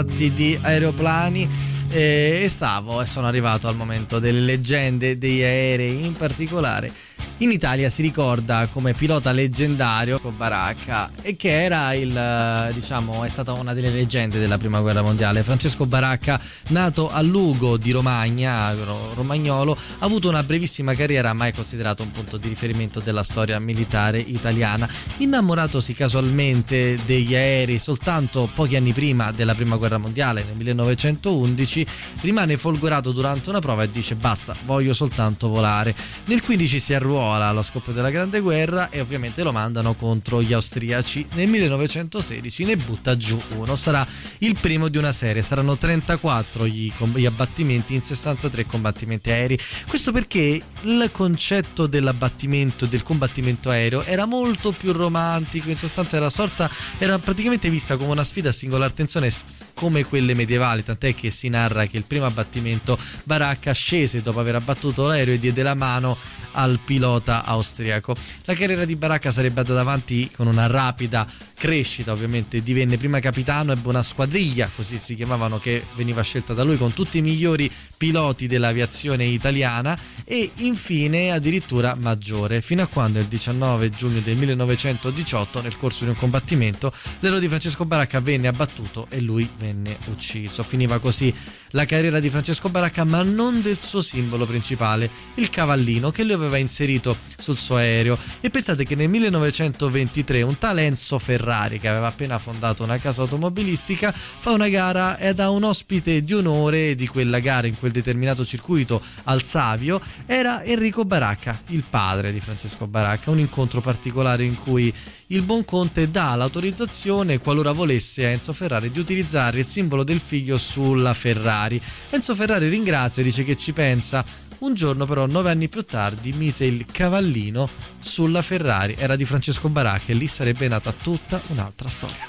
[0.07, 1.49] misfatti di aeroplani.
[1.91, 6.91] eh, E stavo e sono arrivato al momento delle leggende degli aerei, in particolare
[7.39, 13.25] in Italia si ricorda come pilota leggendario con Baracca e che era il eh, diciamo
[13.25, 15.43] è stata una delle leggende della prima guerra mondiale.
[15.43, 21.47] Francesco Baracca, nato a Lugo di Romagna, ro- romagnolo, ha avuto una brevissima carriera ma
[21.47, 24.89] è considerato un punto di riferimento della storia militare italiana.
[25.19, 31.87] Innamoratosi casualmente degli aerei soltanto pochi anni prima della prima guerra mondiale, nel 1911,
[32.23, 35.95] rimane folgorato durante una prova e dice basta, voglio soltanto volare.
[36.25, 40.53] Nel 15 si arruola allo scoppio della Grande Guerra e ovviamente lo mandano contro gli
[40.53, 41.27] austriaci.
[41.35, 44.07] Nel 1916 ne butta giù uno, sarà
[44.39, 49.59] il primo di una serie, saranno 34 gli, gli abbattimenti in 63 combattimenti aerei.
[49.87, 56.31] Questo perché il concetto dell'abbattimento, del combattimento aereo era molto più romantico, in sostanza era
[56.31, 59.31] sorta, era praticamente vista come una sfida a singolar tensione
[59.75, 64.55] come quelle medievali, tant'è che si narra che il primo abbattimento Baracca scese dopo aver
[64.55, 66.17] abbattuto l'aereo e diede la mano
[66.53, 68.17] al pilota austriaco.
[68.45, 71.27] La carriera di Baracca sarebbe andata avanti con una rapida
[71.57, 76.63] crescita, ovviamente divenne prima capitano, ebbe una squadriglia, così si chiamavano, che veniva scelta da
[76.63, 83.19] lui con tutti i migliori piloti dell'aviazione italiana e infine addirittura maggiore, fino a quando
[83.19, 88.49] il 19 giugno del 1918 nel corso di un combattimento l'aereo di Francesco Baracca venne
[88.49, 90.63] abbattuto e lui venne ucciso.
[90.63, 91.33] Finiva così
[91.71, 96.33] la carriera di Francesco Baracca, ma non del suo simbolo principale, il cavallino che lui
[96.33, 98.19] aveva inserito sul suo aereo.
[98.41, 101.46] E pensate che nel 1923 un tal Enzo Ferrari,
[101.79, 106.35] che aveva appena fondato una casa automobilistica, fa una gara ed ha un ospite di
[106.35, 112.33] onore di quella gara in quel determinato circuito al Savio, era Enrico Baracca, il padre
[112.33, 113.31] di Francesco Baracca.
[113.31, 114.93] Un incontro particolare in cui
[115.29, 120.21] il buon conte dà l'autorizzazione qualora volesse a Enzo Ferrari di utilizzare il simbolo del
[120.21, 121.81] figlio sulla Ferrari.
[122.11, 124.25] Enzo Ferrari ringrazia e dice che ci pensa.
[124.59, 127.69] Un giorno però, nove anni più tardi, mise il cavallino
[127.99, 128.95] sulla Ferrari.
[128.99, 132.25] Era di Francesco Baracca e lì sarebbe nata tutta un'altra storia.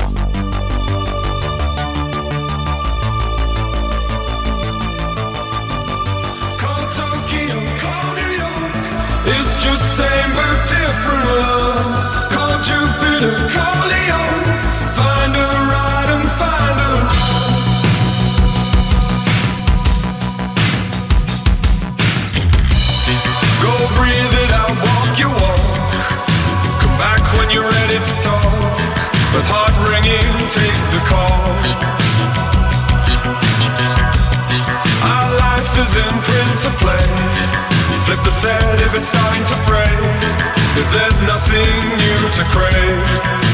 [9.29, 12.29] It's just same but different love.
[12.31, 13.87] Call Jupiter, call
[23.97, 25.61] breathe it out, walk your walk.
[26.81, 28.53] Come back when you're ready to talk.
[29.33, 31.43] But heart ringing, take the call.
[35.01, 37.07] Our life is in print to play.
[38.05, 39.93] Flip the set if it's starting to fray.
[40.77, 43.46] If there's nothing new to crave.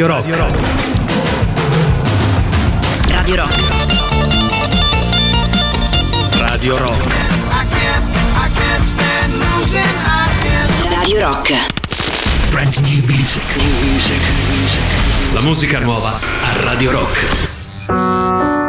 [0.00, 0.24] Radio Rock.
[3.06, 3.54] Radio Rock.
[6.38, 7.14] Radio Rock.
[10.88, 11.66] Radio Rock.
[12.48, 13.42] Brand new music.
[15.34, 18.59] La musica nuova a Radio Rock.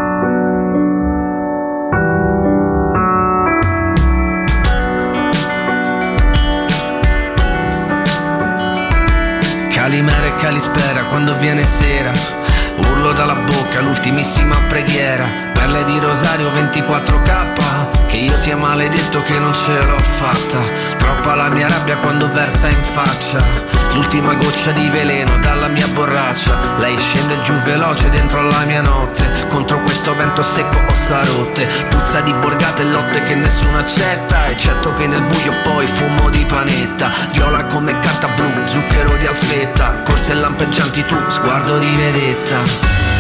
[10.42, 12.12] Calispera quando viene sera.
[12.78, 15.24] Urlo dalla bocca l'ultimissima preghiera.
[15.54, 20.58] Perle di rosario 24k Che io sia maledetto che non ce l'ho fatta.
[20.98, 26.78] Troppa la mia rabbia quando versa in faccia L'ultima goccia di veleno dalla mia borraccia.
[26.78, 29.48] Lei scende giù veloce dentro la mia notte.
[29.50, 34.48] Contro questo vento secco ossa rotte Puzza di borgate e lotte che nessuno accetta.
[34.48, 37.12] Eccetto che nel buio poi fumo di panetta.
[37.32, 40.02] Viola come carta blu, zucchero di alfetta.
[40.04, 43.11] Corse lampeggianti tu, sguardo di vedetta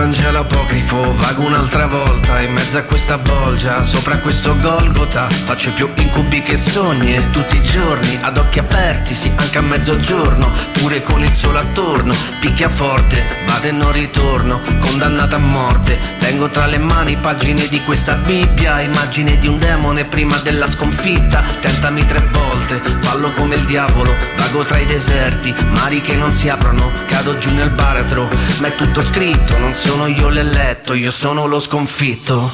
[0.00, 0.49] Io
[0.90, 6.42] Apocrifo vago un'altra volta In mezzo a questa bolgia, sopra questo Golgota Faccio più incubi
[6.42, 11.22] che sogni e tutti i giorni Ad occhi aperti, sì anche a mezzogiorno Pure con
[11.22, 12.14] il sole attorno.
[12.40, 15.98] Picchia forte, vado e non ritorno Condannata a morte.
[16.18, 21.42] Tengo tra le mani pagine di questa Bibbia Immagine di un demone prima della sconfitta.
[21.60, 26.48] Tentami tre volte, fallo come il diavolo Vago tra i deserti, mari che non si
[26.48, 28.28] aprono Cado giù nel baratro,
[28.60, 32.50] ma è tutto scritto Non sono io l'eletto, io sono lo sconfitto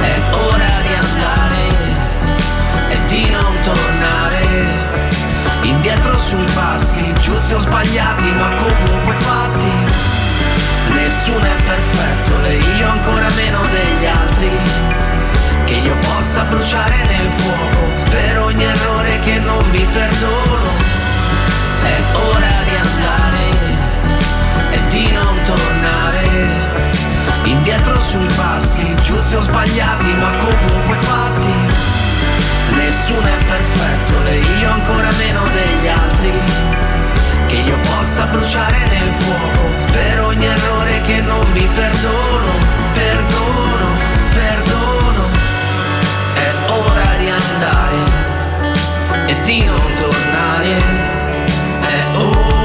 [0.00, 1.68] È ora di andare
[2.88, 4.40] e di non tornare.
[5.62, 9.70] Indietro sui passi, giusti o sbagliati ma comunque fatti.
[10.94, 14.50] Nessuno è perfetto e io ancora meno degli altri.
[15.64, 20.70] Che io possa bruciare nel fuoco per ogni errore che non mi perdono.
[21.82, 23.51] È ora di andare
[27.44, 31.54] Indietro sui passi, giusti o sbagliati ma comunque fatti.
[32.76, 36.32] Nessuno è perfetto e io ancora meno degli altri.
[37.46, 43.86] Che io possa bruciare nel fuoco per ogni errore che non mi perdono Perdono,
[44.34, 45.28] perdono.
[46.34, 47.96] È ora di andare
[49.26, 50.76] e di non tornare.
[51.80, 52.61] È ora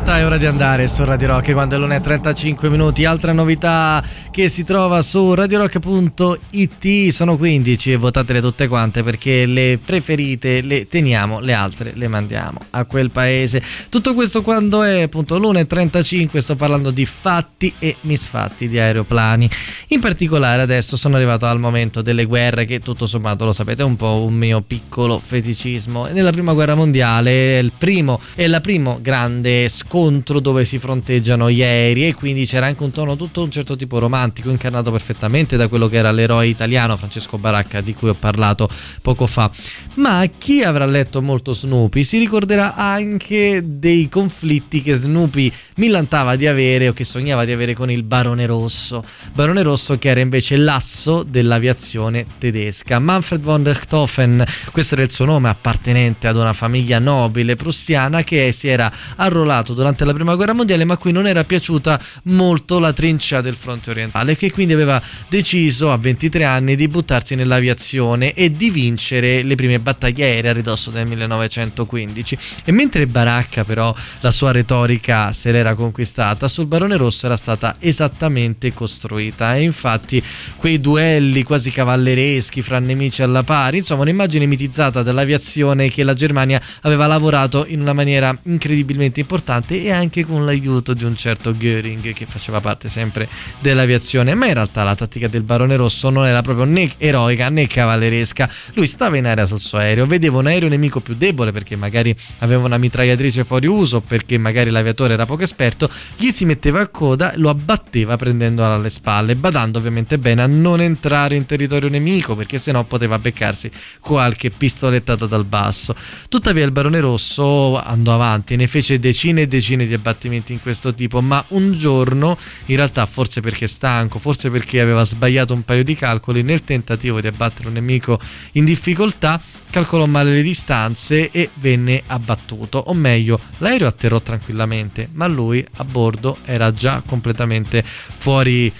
[0.00, 3.04] Piotta è ora di andare su Radio Rock quando è l'1.35 minuti.
[3.04, 9.78] Altra novità che si trova su radiorock.it sono 15 e votatele tutte quante perché le
[9.84, 13.60] preferite le teniamo, le altre le mandiamo a quel paese.
[13.88, 19.50] Tutto questo quando è appunto l'1.35 sto parlando di fatti e misfatti di aeroplani.
[19.88, 23.86] In particolare adesso sono arrivato al momento delle guerre che tutto sommato lo sapete è
[23.86, 26.06] un po' un mio piccolo feticismo.
[26.06, 31.62] Nella prima guerra mondiale il primo è la primo grande scontro dove si fronteggiano gli
[31.62, 34.18] aerei e quindi c'era anche un tono tutto un certo tipo romantico
[34.50, 38.68] incarnato perfettamente da quello che era l'eroe italiano Francesco Baracca di cui ho parlato
[39.02, 39.50] poco fa.
[39.94, 46.46] Ma chi avrà letto molto Snoopy si ricorderà anche dei conflitti che Snoopy millantava di
[46.46, 49.04] avere o che sognava di avere con il Barone Rosso.
[49.32, 52.98] Barone Rosso che era invece l'asso dell'aviazione tedesca.
[52.98, 58.52] Manfred von Richthofen questo era il suo nome appartenente ad una famiglia nobile prussiana che
[58.52, 62.78] si era arruolato durante la prima guerra mondiale ma a cui non era piaciuta molto
[62.78, 68.32] la trincea del fronte orientale che quindi aveva deciso a 23 anni di buttarsi nell'aviazione
[68.34, 73.94] e di vincere le prime battaglie aeree a ridosso del 1915 e mentre Baracca però
[74.20, 79.56] la sua retorica se l'era conquistata sul Barone Rosso era stata esattamente costruita.
[79.56, 80.22] E infatti
[80.56, 86.60] quei duelli quasi cavallereschi fra nemici alla pari insomma un'immagine mitizzata dell'aviazione che la Germania
[86.82, 92.12] aveva lavorato in una maniera incredibilmente importante e anche con l'aiuto di un certo Göring
[92.12, 93.28] che faceva parte sempre
[93.60, 93.98] dell'aviazione
[94.34, 98.48] ma in realtà la tattica del Barone Rosso non era proprio né eroica né cavalleresca.
[98.74, 100.06] Lui stava in aria sul suo aereo.
[100.06, 104.70] Vedeva un aereo nemico più debole perché magari aveva una mitragliatrice fuori uso perché magari
[104.70, 105.88] l'aviatore era poco esperto.
[106.16, 110.80] Gli si metteva a coda lo abbatteva prendendolo alle spalle badando ovviamente bene a non
[110.80, 113.70] entrare in territorio nemico perché sennò poteva beccarsi
[114.00, 115.94] qualche pistolettata dal basso.
[116.28, 120.94] Tuttavia il Barone Rosso andò avanti ne fece decine e decine di abbattimenti in questo
[120.94, 122.36] tipo ma un giorno
[122.66, 127.20] in realtà forse perché stanco forse perché aveva sbagliato un paio di calcoli nel tentativo
[127.20, 128.20] di abbattere un nemico
[128.52, 135.26] in difficoltà calcolò male le distanze e venne abbattuto o meglio l'aereo atterrò tranquillamente ma
[135.26, 138.72] lui a bordo era già completamente fuori, eh,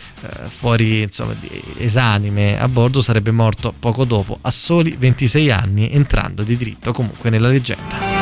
[0.48, 2.60] fuori insomma, di esanime.
[2.60, 7.48] A bordo sarebbe morto poco dopo a soli 26 anni entrando di dritto comunque nella
[7.48, 8.19] leggenda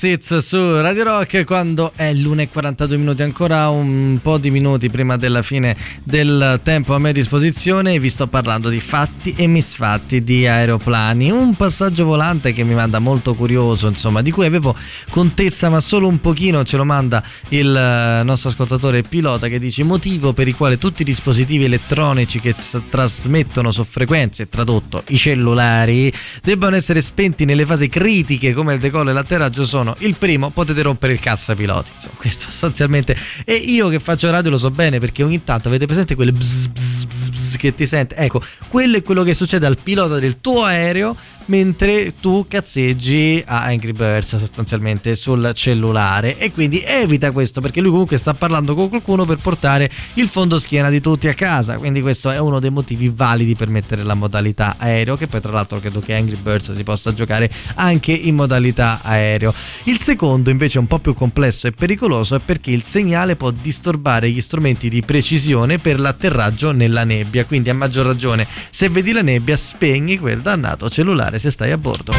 [0.00, 5.42] Exits su Radio Rock quando è l'1.42 minuti ancora un po' di minuti prima della
[5.42, 7.98] fine del tempo a mia disposizione.
[7.98, 13.00] Vi sto parlando di fatti e misfatti di aeroplani un passaggio volante che mi manda
[13.00, 14.72] molto curioso insomma di cui avevo
[15.10, 19.82] contezza ma solo un pochino ce lo manda il eh, nostro ascoltatore pilota che dice
[19.82, 22.54] motivo per il quale tutti i dispositivi elettronici che
[22.88, 29.10] trasmettono su frequenze tradotto i cellulari debbano essere spenti nelle fasi critiche come il decollo
[29.10, 31.90] e l'atterraggio sono il primo potete rompere il cazzo ai piloti.
[31.94, 35.86] Insomma, questo sostanzialmente e io che faccio radio lo so bene perché ogni tanto avete
[35.86, 38.16] presente quelle bzz, bzz, bzz, bzz che ti sente?
[38.16, 41.16] Ecco quello è quello che succede al pilota del tuo aereo
[41.48, 46.38] mentre tu cazzeggi a Angry Birds sostanzialmente sul cellulare.
[46.38, 50.58] E quindi evita questo perché lui comunque sta parlando con qualcuno per portare il fondo
[50.58, 51.78] schiena di tutti a casa.
[51.78, 55.52] Quindi questo è uno dei motivi validi per mettere la modalità aereo che poi tra
[55.52, 59.52] l'altro credo che Angry Birds si possa giocare anche in modalità aereo.
[59.84, 64.30] Il secondo invece un po' più complesso e pericoloso è perché il segnale può disturbare
[64.30, 67.44] gli strumenti di precisione per l'atterraggio nella nebbia.
[67.44, 71.76] Quindi a maggior ragione se vedi la nebbia spegni quel dannato cellulare se stai a
[71.76, 72.12] bordo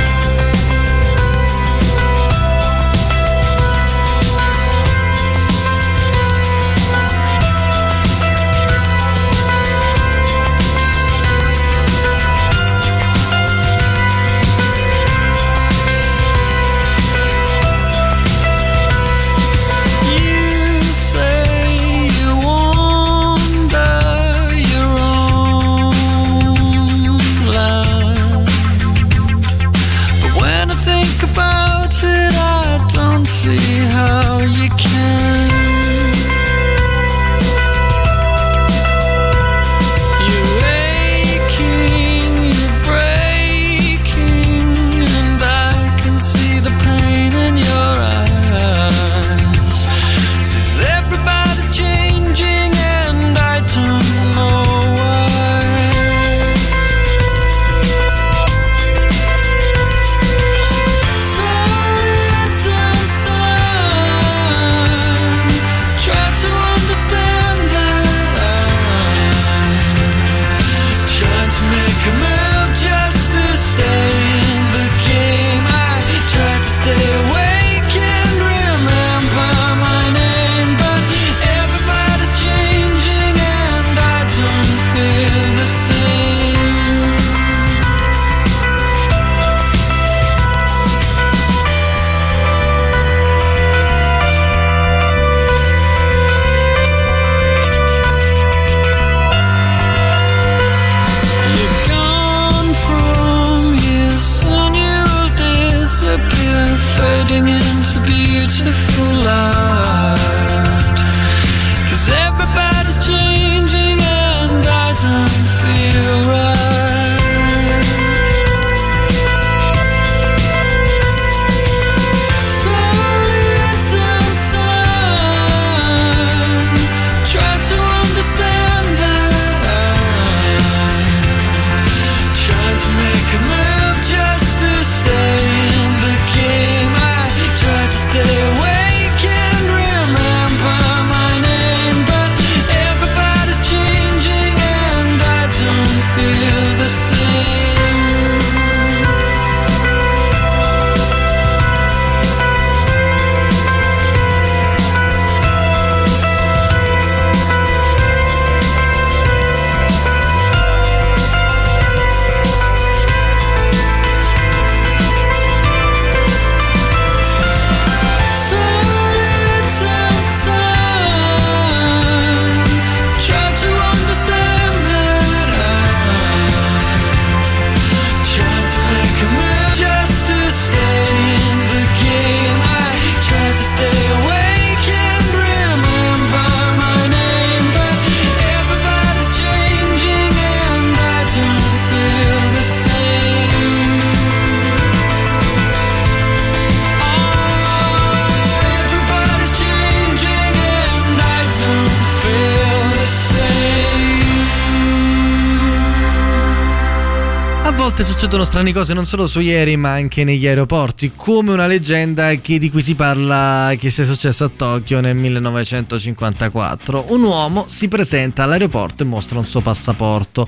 [208.70, 212.70] strane cose non solo sugli aerei ma anche negli aeroporti, come una leggenda che- di
[212.70, 217.06] cui si parla che sia successa a Tokyo nel 1954.
[217.10, 220.48] Un uomo si presenta all'aeroporto e mostra un suo passaporto.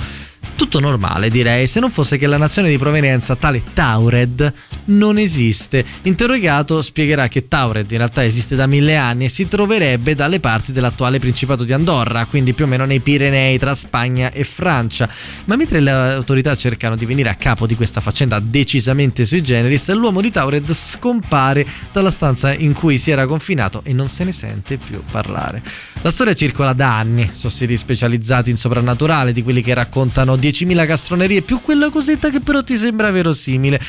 [0.55, 4.53] Tutto normale direi, se non fosse che la nazione di provenienza tale Taured
[4.85, 5.83] non esiste.
[6.03, 10.71] Interrogato spiegherà che Taured in realtà esiste da mille anni e si troverebbe dalle parti
[10.71, 15.09] dell'attuale Principato di Andorra, quindi più o meno nei Pirenei tra Spagna e Francia.
[15.45, 19.91] Ma mentre le autorità cercano di venire a capo di questa faccenda decisamente sui generis,
[19.91, 24.31] l'uomo di Taured scompare dalla stanza in cui si era confinato e non se ne
[24.31, 25.61] sente più parlare.
[26.01, 30.85] La storia circola da anni su siti specializzati in soprannaturale, di quelli che raccontano 10.000
[30.85, 33.79] castronerie più quella cosetta che però ti sembra verosimile,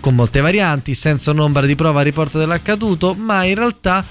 [0.00, 4.04] con molte varianti, senza un'ombra di prova a riporto dell'accaduto, ma in realtà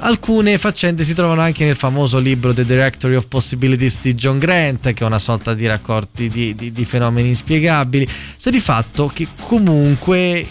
[0.00, 4.92] Alcune faccende si trovano anche nel famoso libro The Directory of Possibilities di John Grant,
[4.92, 8.08] che è una sorta di raccordi di, di- di fenomeni inspiegabili.
[8.08, 10.46] Sta di fatto che comunque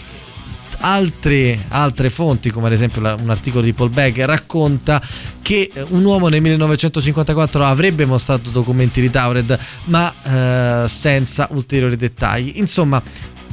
[0.80, 5.00] altre, altre fonti, come ad esempio un articolo di Paul Begg, racconta
[5.40, 11.96] che eh, un uomo nel 1954 avrebbe mostrato documenti di Taured, ma eh, senza ulteriori
[11.96, 12.52] dettagli.
[12.56, 13.02] Insomma,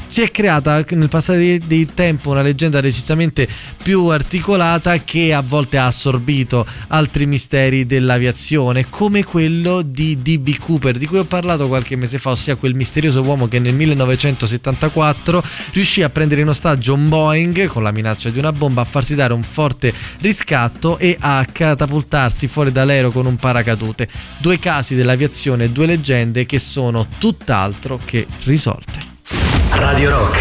[0.08, 3.48] si è creata nel passare di, di tempo una leggenda decisamente
[3.82, 10.58] più articolata che a volte ha assorbito altri misteri dell'aviazione, come quello di D.B.
[10.58, 15.44] Cooper, di cui ho parlato qualche mese fa, ossia quel misterioso uomo che nel 1974
[15.74, 19.16] riuscì a prendere in ostaggio un Boeing con la minaccia di una bomba, a farsi
[19.16, 24.08] dare un forte riscatto e a catapultarsi fuori dall'aereo con un paracadute.
[24.38, 29.15] Due casi dell'aviazione, due leggende che sono tutt'altro che risolte.
[29.80, 30.36] Radio Rock,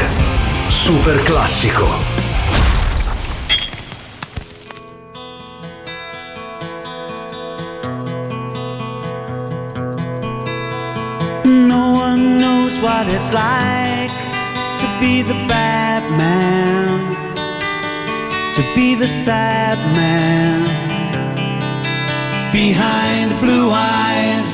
[0.71, 1.87] super classico.
[11.45, 14.11] No one knows what it's like
[14.81, 17.15] to be the bad man,
[18.55, 20.65] to be the sad man
[22.53, 24.54] behind blue eyes.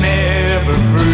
[0.00, 1.13] never free.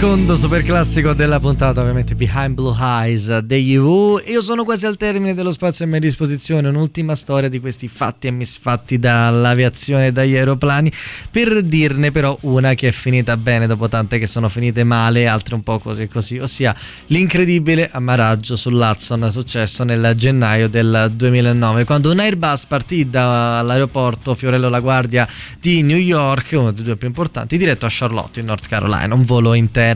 [0.00, 4.18] Secondo super classico della puntata, ovviamente Behind Blue Eyes degli Who.
[4.28, 6.68] Io sono quasi al termine dello spazio a mia disposizione.
[6.68, 10.90] Un'ultima storia di questi fatti e misfatti dall'aviazione e dagli aeroplani.
[11.30, 15.54] Per dirne però una che è finita bene dopo tante che sono finite male, altre
[15.54, 16.38] un po' così e così.
[16.38, 16.74] Ossia
[17.08, 24.80] l'incredibile ammaraggio sull'Hudson successo nel gennaio del 2009, quando un Airbus partì dall'aeroporto Fiorello La
[24.80, 25.28] Guardia
[25.60, 29.24] di New York, uno dei due più importanti, diretto a Charlotte in North Carolina, un
[29.24, 29.88] volo interno.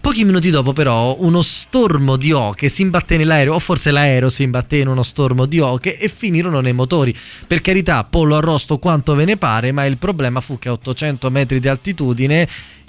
[0.00, 4.44] Pochi minuti dopo però uno stormo di oche si imbatté nell'aereo, o forse l'aereo si
[4.44, 7.14] imbatté in uno stormo di oche e finirono nei motori.
[7.46, 11.30] Per carità, pollo arrosto quanto ve ne pare, ma il problema fu che a 800
[11.30, 12.48] metri di altitudine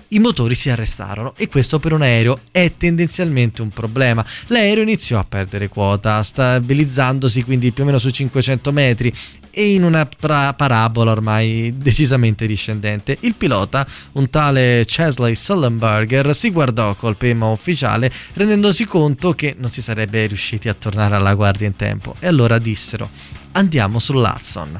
[0.09, 4.23] i motori si arrestarono e questo per un aereo è tendenzialmente un problema.
[4.47, 9.13] L'aereo iniziò a perdere quota, stabilizzandosi quindi più o meno su 500 metri
[9.53, 13.17] e in una pra- parabola ormai decisamente discendente.
[13.21, 19.69] Il pilota, un tale Chesley Sullenberger, si guardò col PMO ufficiale rendendosi conto che non
[19.69, 23.09] si sarebbe riusciti a tornare alla guardia in tempo e allora dissero
[23.51, 24.79] andiamo sull'Hudson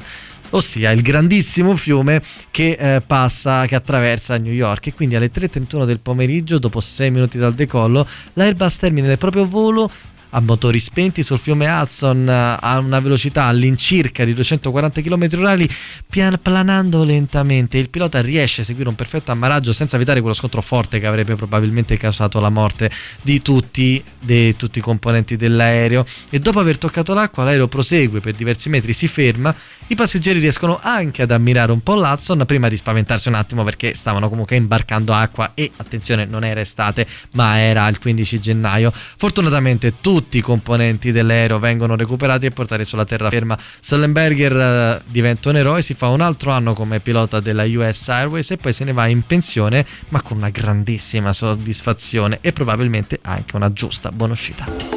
[0.50, 4.88] ossia il grandissimo fiume che eh, passa, che attraversa New York.
[4.88, 9.46] E quindi alle 3.31 del pomeriggio, dopo 6 minuti dal decollo, l'Airbus termina il proprio
[9.46, 9.90] volo
[10.36, 15.68] a motori spenti sul fiume Hudson eh, a una velocità all'incirca di 240 km orari,
[16.08, 17.78] pian- planando lentamente.
[17.78, 21.36] Il pilota riesce a seguire un perfetto ammaraggio senza evitare quello scontro forte che avrebbe
[21.36, 22.90] probabilmente causato la morte
[23.22, 26.04] di tutti, di tutti i componenti dell'aereo.
[26.30, 29.54] E dopo aver toccato l'acqua, l'aereo prosegue per diversi metri, si ferma.
[29.86, 33.94] I passeggeri riescono anche ad ammirare un po' l'Hudson prima di spaventarsi un attimo perché
[33.94, 38.92] stavano comunque imbarcando acqua e attenzione, non era estate, ma era il 15 gennaio.
[38.92, 43.58] Fortunatamente tutti tutti i componenti dell'aereo vengono recuperati e portati sulla terraferma.
[43.80, 48.50] Sullenberger eh, diventa un eroe, si fa un altro anno come pilota della US Airways
[48.52, 53.54] e poi se ne va in pensione, ma con una grandissima soddisfazione e probabilmente anche
[53.56, 54.64] una giusta buonuscita.
[54.64, 54.93] All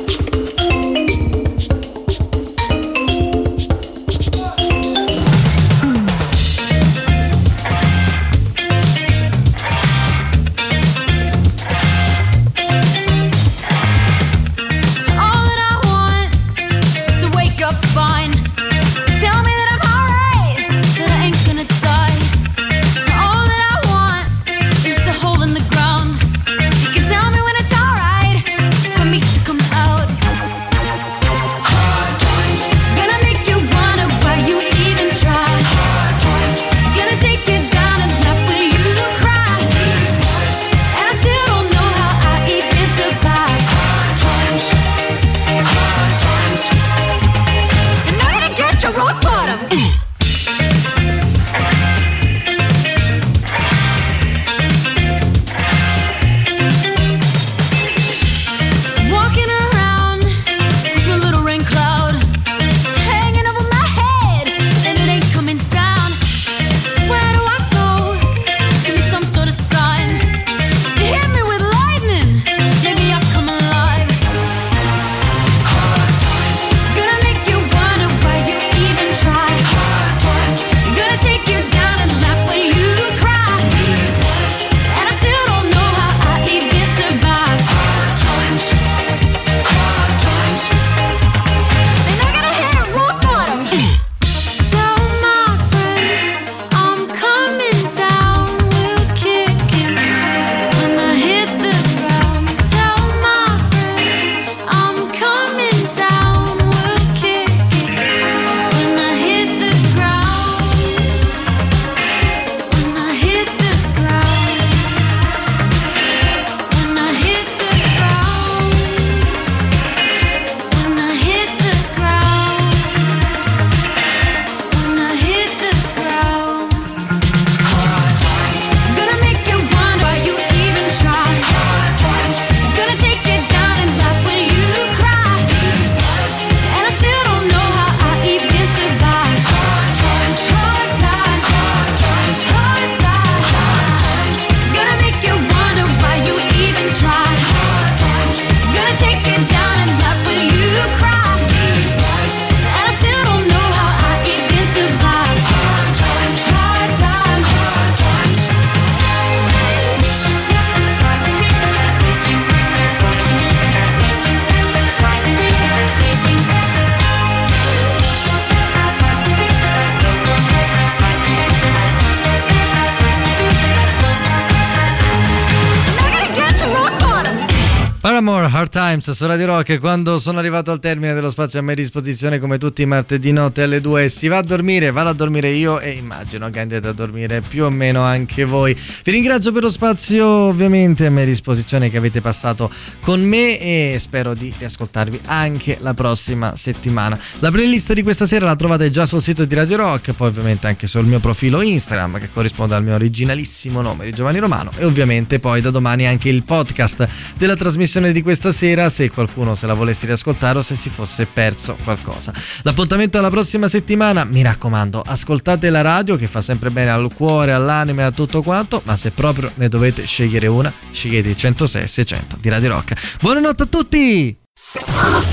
[178.98, 182.58] Times su Radio Rock quando sono arrivato al termine dello spazio a mia disposizione come
[182.58, 185.92] tutti i martedì notte alle 2 si va a dormire, vado a dormire io e
[185.92, 188.76] immagino che andate a dormire più o meno anche voi.
[189.04, 192.72] Vi ringrazio per lo spazio ovviamente a mia disposizione che avete passato
[193.02, 197.20] con me e spero di riascoltarvi anche la prossima settimana.
[197.40, 200.66] La playlist di questa sera la trovate già sul sito di Radio Rock, poi ovviamente
[200.66, 204.86] anche sul mio profilo Instagram che corrisponde al mio originalissimo nome di Giovanni Romano e
[204.86, 207.08] ovviamente poi da domani anche il podcast
[207.38, 211.26] della trasmissione di questa sera se qualcuno se la volesse riascoltare o se si fosse
[211.26, 212.34] perso qualcosa.
[212.64, 217.52] L'appuntamento alla prossima settimana, mi raccomando, ascoltate la radio che fa sempre bene al cuore,
[217.52, 221.88] all'anima e a tutto quanto, ma se proprio ne dovete scegliere una, scegliete il 106
[221.88, 223.20] 600 di Radio Rock.
[223.22, 224.38] Buonanotte a tutti!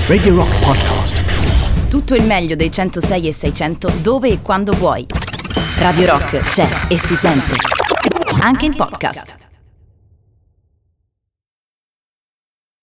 [0.07, 1.23] Radio Rock Podcast.
[1.89, 5.05] Tutto il meglio dei 106 e 600 dove e quando vuoi.
[5.77, 7.55] Radio Rock c'è e si sente.
[8.39, 9.44] Anche in podcast.